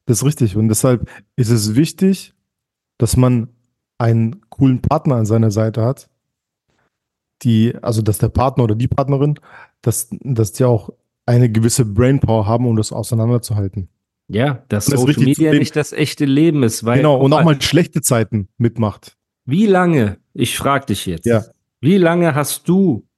Das 0.07 0.19
ist 0.19 0.25
richtig. 0.25 0.57
Und 0.57 0.69
deshalb 0.69 1.09
ist 1.37 1.51
es 1.51 1.75
wichtig, 1.75 2.35
dass 2.99 3.17
man 3.17 3.49
einen 3.99 4.49
coolen 4.51 4.81
Partner 4.81 5.17
an 5.17 5.27
seiner 5.27 5.51
Seite 5.51 5.83
hat, 5.83 6.09
die, 7.43 7.75
also 7.83 8.03
dass 8.03 8.19
der 8.19 8.29
Partner 8.29 8.65
oder 8.65 8.75
die 8.75 8.89
Partnerin, 8.89 9.39
dass, 9.83 10.09
dass 10.11 10.53
die 10.53 10.65
auch 10.65 10.91
eine 11.27 11.51
gewisse 11.51 11.85
Brainpower 11.85 12.47
haben, 12.47 12.67
um 12.67 12.77
das 12.77 12.93
auseinanderzuhalten. 12.93 13.89
Ja, 14.33 14.63
dass 14.69 14.87
das 14.87 15.01
Social 15.01 15.25
Media 15.25 15.53
nicht 15.53 15.75
das 15.75 15.93
echte 15.93 16.25
Leben 16.25 16.63
ist. 16.63 16.85
Weil, 16.85 16.99
genau, 16.99 17.17
und 17.19 17.33
auch 17.33 17.43
mal, 17.43 17.61
schlechte 17.61 18.01
Zeiten 18.01 18.49
mitmacht. 18.59 19.17
Wie 19.45 19.67
lange, 19.67 20.19
ich 20.35 20.57
frage 20.57 20.87
dich 20.87 21.07
jetzt, 21.07 21.27
Ja. 21.27 21.43
wie 21.81 21.97
lange 21.97 22.35
hast 22.37 22.69
du 22.69 23.09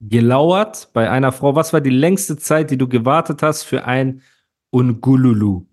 gelauert 0.00 0.88
bei 0.94 1.10
einer 1.10 1.32
Frau? 1.32 1.54
Was 1.54 1.74
war 1.74 1.82
die 1.82 1.90
längste 1.90 2.38
Zeit, 2.38 2.70
die 2.70 2.78
du 2.78 2.88
gewartet 2.88 3.42
hast 3.42 3.64
für 3.64 3.84
ein 3.84 4.22
Ungululu? 4.70 5.66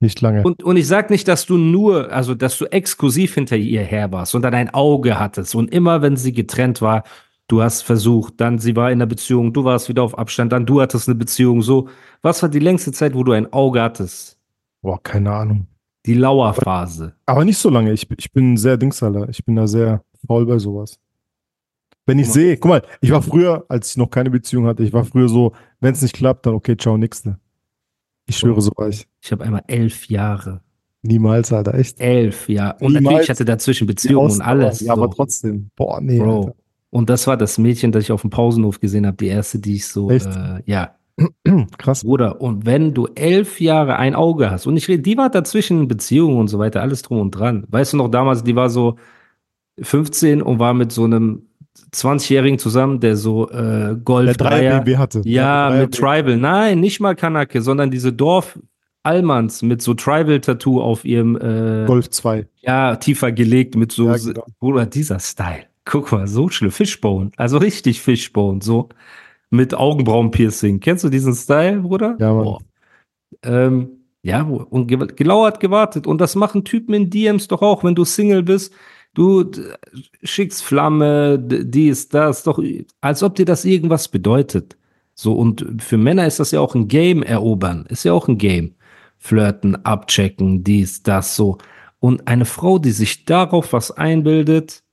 Nicht 0.00 0.20
lange. 0.20 0.42
Und, 0.42 0.62
und 0.62 0.76
ich 0.76 0.88
sag 0.88 1.08
nicht, 1.08 1.28
dass 1.28 1.46
du 1.46 1.56
nur, 1.56 2.12
also 2.12 2.34
dass 2.34 2.58
du 2.58 2.66
exklusiv 2.66 3.34
hinter 3.34 3.56
ihr 3.56 3.82
her 3.82 4.10
warst, 4.10 4.32
sondern 4.32 4.54
ein 4.54 4.70
Auge 4.74 5.18
hattest. 5.20 5.54
Und 5.54 5.72
immer, 5.72 6.02
wenn 6.02 6.16
sie 6.16 6.32
getrennt 6.32 6.82
war, 6.82 7.04
du 7.48 7.62
hast 7.62 7.82
versucht, 7.82 8.34
dann 8.40 8.58
sie 8.58 8.76
war 8.76 8.90
in 8.90 8.98
einer 8.98 9.06
Beziehung, 9.06 9.52
du 9.52 9.64
warst 9.64 9.88
wieder 9.88 10.02
auf 10.02 10.18
Abstand, 10.18 10.52
dann 10.52 10.66
du 10.66 10.80
hattest 10.80 11.08
eine 11.08 11.14
Beziehung. 11.14 11.62
So, 11.62 11.88
was 12.22 12.42
war 12.42 12.48
die 12.48 12.58
längste 12.58 12.92
Zeit, 12.92 13.14
wo 13.14 13.24
du 13.24 13.32
ein 13.32 13.52
Auge 13.52 13.82
hattest? 13.82 14.38
Boah, 14.82 15.02
keine 15.02 15.32
Ahnung. 15.32 15.66
Die 16.06 16.14
Lauerphase. 16.14 17.14
Aber 17.26 17.44
nicht 17.44 17.58
so 17.58 17.70
lange. 17.70 17.92
Ich, 17.92 18.06
ich 18.18 18.32
bin 18.32 18.56
sehr 18.56 18.76
Dingsaler. 18.76 19.28
Ich 19.30 19.44
bin 19.44 19.56
da 19.56 19.66
sehr 19.66 20.02
faul 20.26 20.44
bei 20.44 20.58
sowas. 20.58 20.98
Wenn 22.06 22.18
ich 22.18 22.30
sehe, 22.30 22.58
guck 22.58 22.68
mal, 22.68 22.82
ich 23.00 23.10
war 23.10 23.22
früher, 23.22 23.64
als 23.68 23.92
ich 23.92 23.96
noch 23.96 24.10
keine 24.10 24.28
Beziehung 24.28 24.66
hatte, 24.66 24.82
ich 24.82 24.92
war 24.92 25.06
früher 25.06 25.28
so, 25.28 25.52
wenn 25.80 25.94
es 25.94 26.02
nicht 26.02 26.14
klappt, 26.14 26.44
dann 26.44 26.52
okay, 26.52 26.76
ciao, 26.76 26.98
nächste. 26.98 27.38
Ich 28.26 28.36
schwöre, 28.36 28.60
so 28.60 28.72
war 28.76 28.88
ich. 28.88 29.06
Ich 29.22 29.32
habe 29.32 29.44
einmal 29.44 29.62
elf 29.66 30.06
Jahre. 30.08 30.60
Niemals, 31.00 31.52
Alter, 31.52 31.74
echt. 31.74 32.00
Elf, 32.00 32.48
ja. 32.48 32.72
Und 32.72 32.92
Niemals. 32.92 33.04
natürlich 33.04 33.30
hatte 33.30 33.44
dazwischen 33.46 33.86
Beziehungen 33.86 34.32
und 34.32 34.40
alles. 34.42 34.80
Ja, 34.80 34.92
aber 34.92 35.08
so. 35.08 35.14
trotzdem. 35.14 35.70
Boah, 35.76 36.00
nee. 36.00 36.18
Bro. 36.18 36.40
Alter. 36.40 36.54
Und 36.94 37.10
das 37.10 37.26
war 37.26 37.36
das 37.36 37.58
Mädchen, 37.58 37.90
das 37.90 38.04
ich 38.04 38.12
auf 38.12 38.20
dem 38.20 38.30
Pausenhof 38.30 38.78
gesehen 38.78 39.04
habe, 39.04 39.16
die 39.16 39.26
erste, 39.26 39.58
die 39.58 39.74
ich 39.74 39.88
so, 39.88 40.10
äh, 40.10 40.62
ja, 40.64 40.94
Krass. 41.76 42.04
Bruder. 42.04 42.40
Und 42.40 42.66
wenn 42.66 42.94
du 42.94 43.08
elf 43.16 43.60
Jahre 43.60 43.96
ein 43.96 44.14
Auge 44.14 44.48
hast, 44.52 44.68
und 44.68 44.76
ich 44.76 44.86
rede, 44.86 45.02
die 45.02 45.16
war 45.16 45.28
dazwischen 45.28 45.80
in 45.80 45.88
Beziehungen 45.88 46.38
und 46.38 46.46
so 46.46 46.60
weiter, 46.60 46.82
alles 46.82 47.02
drum 47.02 47.18
und 47.18 47.32
dran. 47.32 47.64
Weißt 47.68 47.94
du 47.94 47.96
noch 47.96 48.08
damals, 48.08 48.44
die 48.44 48.54
war 48.54 48.70
so 48.70 48.96
15 49.80 50.40
und 50.40 50.60
war 50.60 50.72
mit 50.72 50.92
so 50.92 51.02
einem 51.02 51.48
20-Jährigen 51.92 52.60
zusammen, 52.60 53.00
der 53.00 53.16
so 53.16 53.50
äh, 53.50 53.96
Golf 54.04 54.36
Der 54.36 54.48
3 54.48 54.48
Dreier, 54.50 54.80
BMW 54.80 54.96
hatte. 54.96 55.22
ja, 55.24 55.70
mit 55.76 55.96
3er 55.96 55.98
Tribal. 55.98 56.36
Nein, 56.36 56.78
nicht 56.78 57.00
mal 57.00 57.16
Kanake, 57.16 57.60
sondern 57.60 57.90
diese 57.90 58.12
Dorf 58.12 58.56
Allmanns 59.02 59.62
mit 59.62 59.82
so 59.82 59.94
Tribal-Tattoo 59.94 60.80
auf 60.80 61.04
ihrem 61.04 61.34
äh, 61.36 61.86
Golf 61.86 62.08
2. 62.10 62.46
ja, 62.60 62.94
tiefer 62.94 63.32
gelegt 63.32 63.74
mit 63.74 63.90
so, 63.90 64.06
Ja, 64.06 64.16
genau. 64.16 64.46
Bruder, 64.60 64.86
dieser 64.86 65.18
Style. 65.18 65.64
Guck 65.84 66.12
mal, 66.12 66.26
so 66.26 66.48
schlimm. 66.48 66.70
Fishbone. 66.70 67.30
Also 67.36 67.58
richtig 67.58 68.00
Fishbone, 68.00 68.60
so. 68.62 68.88
Mit 69.50 69.74
Augenbrauenpiercing. 69.74 70.80
Kennst 70.80 71.04
du 71.04 71.08
diesen 71.08 71.34
Style, 71.34 71.80
Bruder? 71.80 72.16
Ja, 72.18 72.32
Mann. 72.32 72.58
Ähm, 73.42 74.04
ja, 74.22 74.42
und 74.42 74.86
ge 74.86 75.06
gelauert, 75.14 75.60
gewartet. 75.60 76.06
Und 76.06 76.20
das 76.20 76.34
machen 76.34 76.64
Typen 76.64 76.94
in 76.94 77.10
DMs 77.10 77.46
doch 77.48 77.60
auch, 77.60 77.84
wenn 77.84 77.94
du 77.94 78.04
Single 78.04 78.42
bist. 78.42 78.72
Du 79.12 79.50
schickst 80.22 80.64
Flamme, 80.64 81.38
dies, 81.38 82.08
das, 82.08 82.42
doch, 82.42 82.60
als 83.00 83.22
ob 83.22 83.36
dir 83.36 83.44
das 83.44 83.64
irgendwas 83.64 84.08
bedeutet. 84.08 84.76
So, 85.14 85.34
und 85.34 85.64
für 85.80 85.98
Männer 85.98 86.26
ist 86.26 86.40
das 86.40 86.50
ja 86.50 86.60
auch 86.60 86.74
ein 86.74 86.88
Game 86.88 87.22
erobern. 87.22 87.86
Ist 87.88 88.04
ja 88.04 88.12
auch 88.12 88.26
ein 88.26 88.38
Game. 88.38 88.74
Flirten, 89.18 89.76
abchecken, 89.84 90.64
dies, 90.64 91.02
das, 91.02 91.36
so. 91.36 91.58
Und 92.00 92.26
eine 92.26 92.44
Frau, 92.44 92.78
die 92.78 92.90
sich 92.90 93.24
darauf 93.24 93.72
was 93.72 93.90
einbildet, 93.90 94.83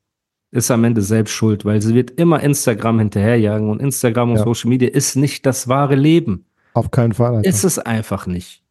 ist 0.51 0.69
am 0.71 0.83
Ende 0.83 1.01
selbst 1.01 1.31
schuld, 1.31 1.63
weil 1.65 1.81
sie 1.81 1.95
wird 1.95 2.11
immer 2.11 2.41
Instagram 2.41 2.99
hinterherjagen 2.99 3.69
und 3.69 3.81
Instagram 3.81 4.31
und 4.31 4.37
Ja. 4.37 4.43
Social 4.43 4.69
Media 4.69 4.89
ist 4.89 5.15
nicht 5.15 5.45
das 5.45 5.67
wahre 5.67 5.95
Leben. 5.95 6.45
Auf 6.73 6.91
keinen 6.91 7.13
Fall, 7.13 7.35
Alter. 7.35 7.47
Ist 7.49 7.63
es 7.63 7.79
einfach 7.79 8.27
nicht. 8.27 8.63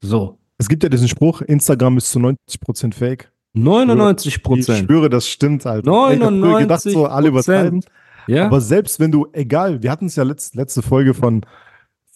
So. 0.00 0.38
es 0.58 0.68
gibt 0.68 0.82
ja 0.82 0.88
diesen 0.88 1.08
Spruch, 1.08 1.40
Instagram 1.42 1.96
ist 1.98 2.10
zu 2.10 2.18
90% 2.18 2.94
fake. 2.94 3.30
99 3.54 4.36
Ich 4.36 4.42
Prozent. 4.42 4.86
schwöre, 4.86 5.08
das 5.08 5.28
stimmt, 5.28 5.64
Alter. 5.66 5.88
Ich 6.12 6.20
hab 6.20 6.28
früher 6.32 6.60
gedacht, 6.60 6.82
so 6.82 7.06
alle 7.06 7.28
99%. 7.28 7.30
übertreiben. 7.30 7.80
Ja. 8.26 8.46
Aber 8.46 8.60
selbst 8.60 8.98
wenn 9.00 9.12
du, 9.12 9.26
egal, 9.32 9.82
wir 9.82 9.90
hatten 9.90 10.06
es 10.06 10.16
ja 10.16 10.24
letzt, 10.24 10.54
letzte 10.56 10.82
Folge 10.82 11.14
von, 11.14 11.44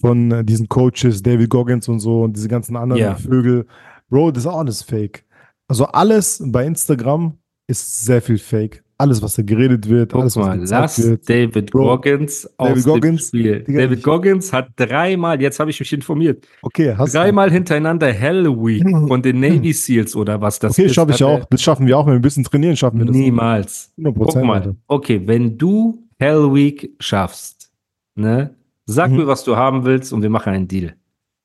von 0.00 0.30
äh, 0.32 0.44
diesen 0.44 0.68
Coaches, 0.68 1.22
David 1.22 1.50
Goggins 1.50 1.86
und 1.88 2.00
so 2.00 2.22
und 2.22 2.34
diese 2.36 2.48
ganzen 2.48 2.76
anderen 2.76 3.00
Ja. 3.02 3.14
Vögel. 3.14 3.66
Bro, 4.08 4.32
das 4.32 4.44
ist 4.44 4.46
auch 4.46 4.58
alles 4.58 4.82
fake. 4.82 5.24
Also 5.68 5.84
alles 5.86 6.42
bei 6.46 6.64
Instagram 6.66 7.34
ist 7.66 8.04
sehr 8.04 8.22
viel 8.22 8.38
fake. 8.38 8.82
Alles, 9.00 9.22
was 9.22 9.34
da 9.36 9.42
geredet 9.42 9.88
wird, 9.88 10.10
Guck 10.10 10.22
alles, 10.22 10.34
mal, 10.34 10.58
lass 10.68 11.00
wird. 11.00 11.28
David 11.28 11.70
Bro, 11.70 11.84
Goggins 11.84 12.46
aus 12.58 12.68
David 12.68 12.84
dem 12.84 12.88
Goggins, 12.94 13.28
Spiel. 13.28 13.60
Digga, 13.62 13.78
David 13.82 14.02
Goggins 14.02 14.52
hat 14.52 14.70
dreimal, 14.74 15.40
jetzt 15.40 15.60
habe 15.60 15.70
ich 15.70 15.78
mich 15.78 15.92
informiert, 15.92 16.44
Okay, 16.62 16.94
hast 16.98 17.14
du. 17.14 17.18
dreimal 17.18 17.48
hintereinander 17.48 18.12
Hell 18.12 18.46
Week 18.48 18.82
von 19.08 19.22
den 19.22 19.38
Navy 19.38 19.72
Seals 19.72 20.16
oder 20.16 20.40
was 20.40 20.58
das 20.58 20.72
Okay, 20.72 20.86
ist. 20.86 20.94
schaffe 20.94 21.12
ich 21.12 21.22
auch. 21.22 21.44
Das 21.44 21.62
schaffen 21.62 21.86
wir 21.86 21.96
auch. 21.96 22.06
Wenn 22.06 22.14
wir 22.14 22.18
ein 22.18 22.22
bisschen 22.22 22.42
trainieren, 22.42 22.76
schaffen 22.76 22.98
wir 22.98 23.06
das. 23.06 23.14
Niemals. 23.14 23.92
100%. 23.98 24.14
Guck 24.18 24.42
mal, 24.44 24.74
okay, 24.88 25.22
wenn 25.24 25.56
du 25.56 26.02
Hell 26.18 26.52
Week 26.52 26.92
schaffst, 26.98 27.70
ne, 28.16 28.50
sag 28.86 29.12
Mhm. 29.12 29.18
mir, 29.18 29.26
was 29.28 29.44
du 29.44 29.54
haben 29.56 29.84
willst 29.84 30.12
und 30.12 30.22
wir 30.22 30.30
machen 30.30 30.52
einen 30.52 30.66
Deal. 30.66 30.94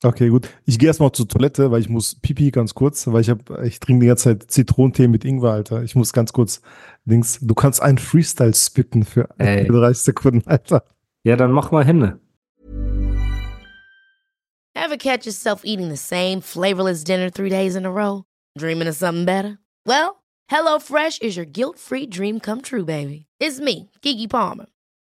Okay, 0.04 0.28
gut. 0.28 0.50
Ich 0.66 0.78
gehe 0.78 0.88
erstmal 0.88 1.14
zur 1.14 1.30
Toilette, 1.30 1.72
weil 1.72 1.80
ich 1.80 1.88
muss 1.88 2.16
pipi 2.16 2.52
ganz 2.52 2.74
kurz, 2.74 3.08
weil 3.08 3.22
ich 3.22 3.30
habe, 3.30 3.66
ich 3.66 3.80
trinke 3.80 4.02
die 4.02 4.08
ganze 4.08 4.38
Zeit 4.38 4.52
Zitronentee 4.52 5.08
mit 5.08 5.24
Ingwer, 5.24 5.52
Alter. 5.52 5.82
Ich 5.84 5.96
muss 5.96 6.12
ganz 6.12 6.34
kurz 6.34 6.62
Dings. 7.06 7.40
Du 7.42 7.54
kannst 7.54 7.82
einen 7.82 7.98
Freestyle 7.98 8.54
spitten 8.54 9.06
für 9.06 9.30
Ey. 9.38 9.66
30 9.68 10.04
Sekunden, 10.04 10.44
Alter. 10.46 10.84
Ja, 11.24 11.38
dann 11.38 11.52
mach 11.52 11.72
mal 11.72 11.86
Hände. 11.86 12.20
Ever 14.76 14.98
catch 14.98 15.26
yourself 15.26 15.62
eating 15.64 15.90
the 15.90 15.96
same 15.96 16.42
flavorless 16.42 17.04
dinner 17.06 17.32
three 17.32 17.50
days 17.50 17.76
in 17.76 17.86
a 17.86 17.90
row? 17.90 18.26
Dreaming 18.58 18.90
of 18.90 18.96
something 18.96 19.24
better? 19.24 19.58
Well, 19.86 20.22
HelloFresh 20.52 21.22
is 21.22 21.38
your 21.38 21.46
guilt 21.46 21.80
free 21.80 22.08
dream 22.08 22.42
come 22.42 22.62
true, 22.62 22.84
baby. 22.84 23.28
It's 23.40 23.62
me, 23.62 23.90
Kiki 24.02 24.28
Palmer. 24.28 24.66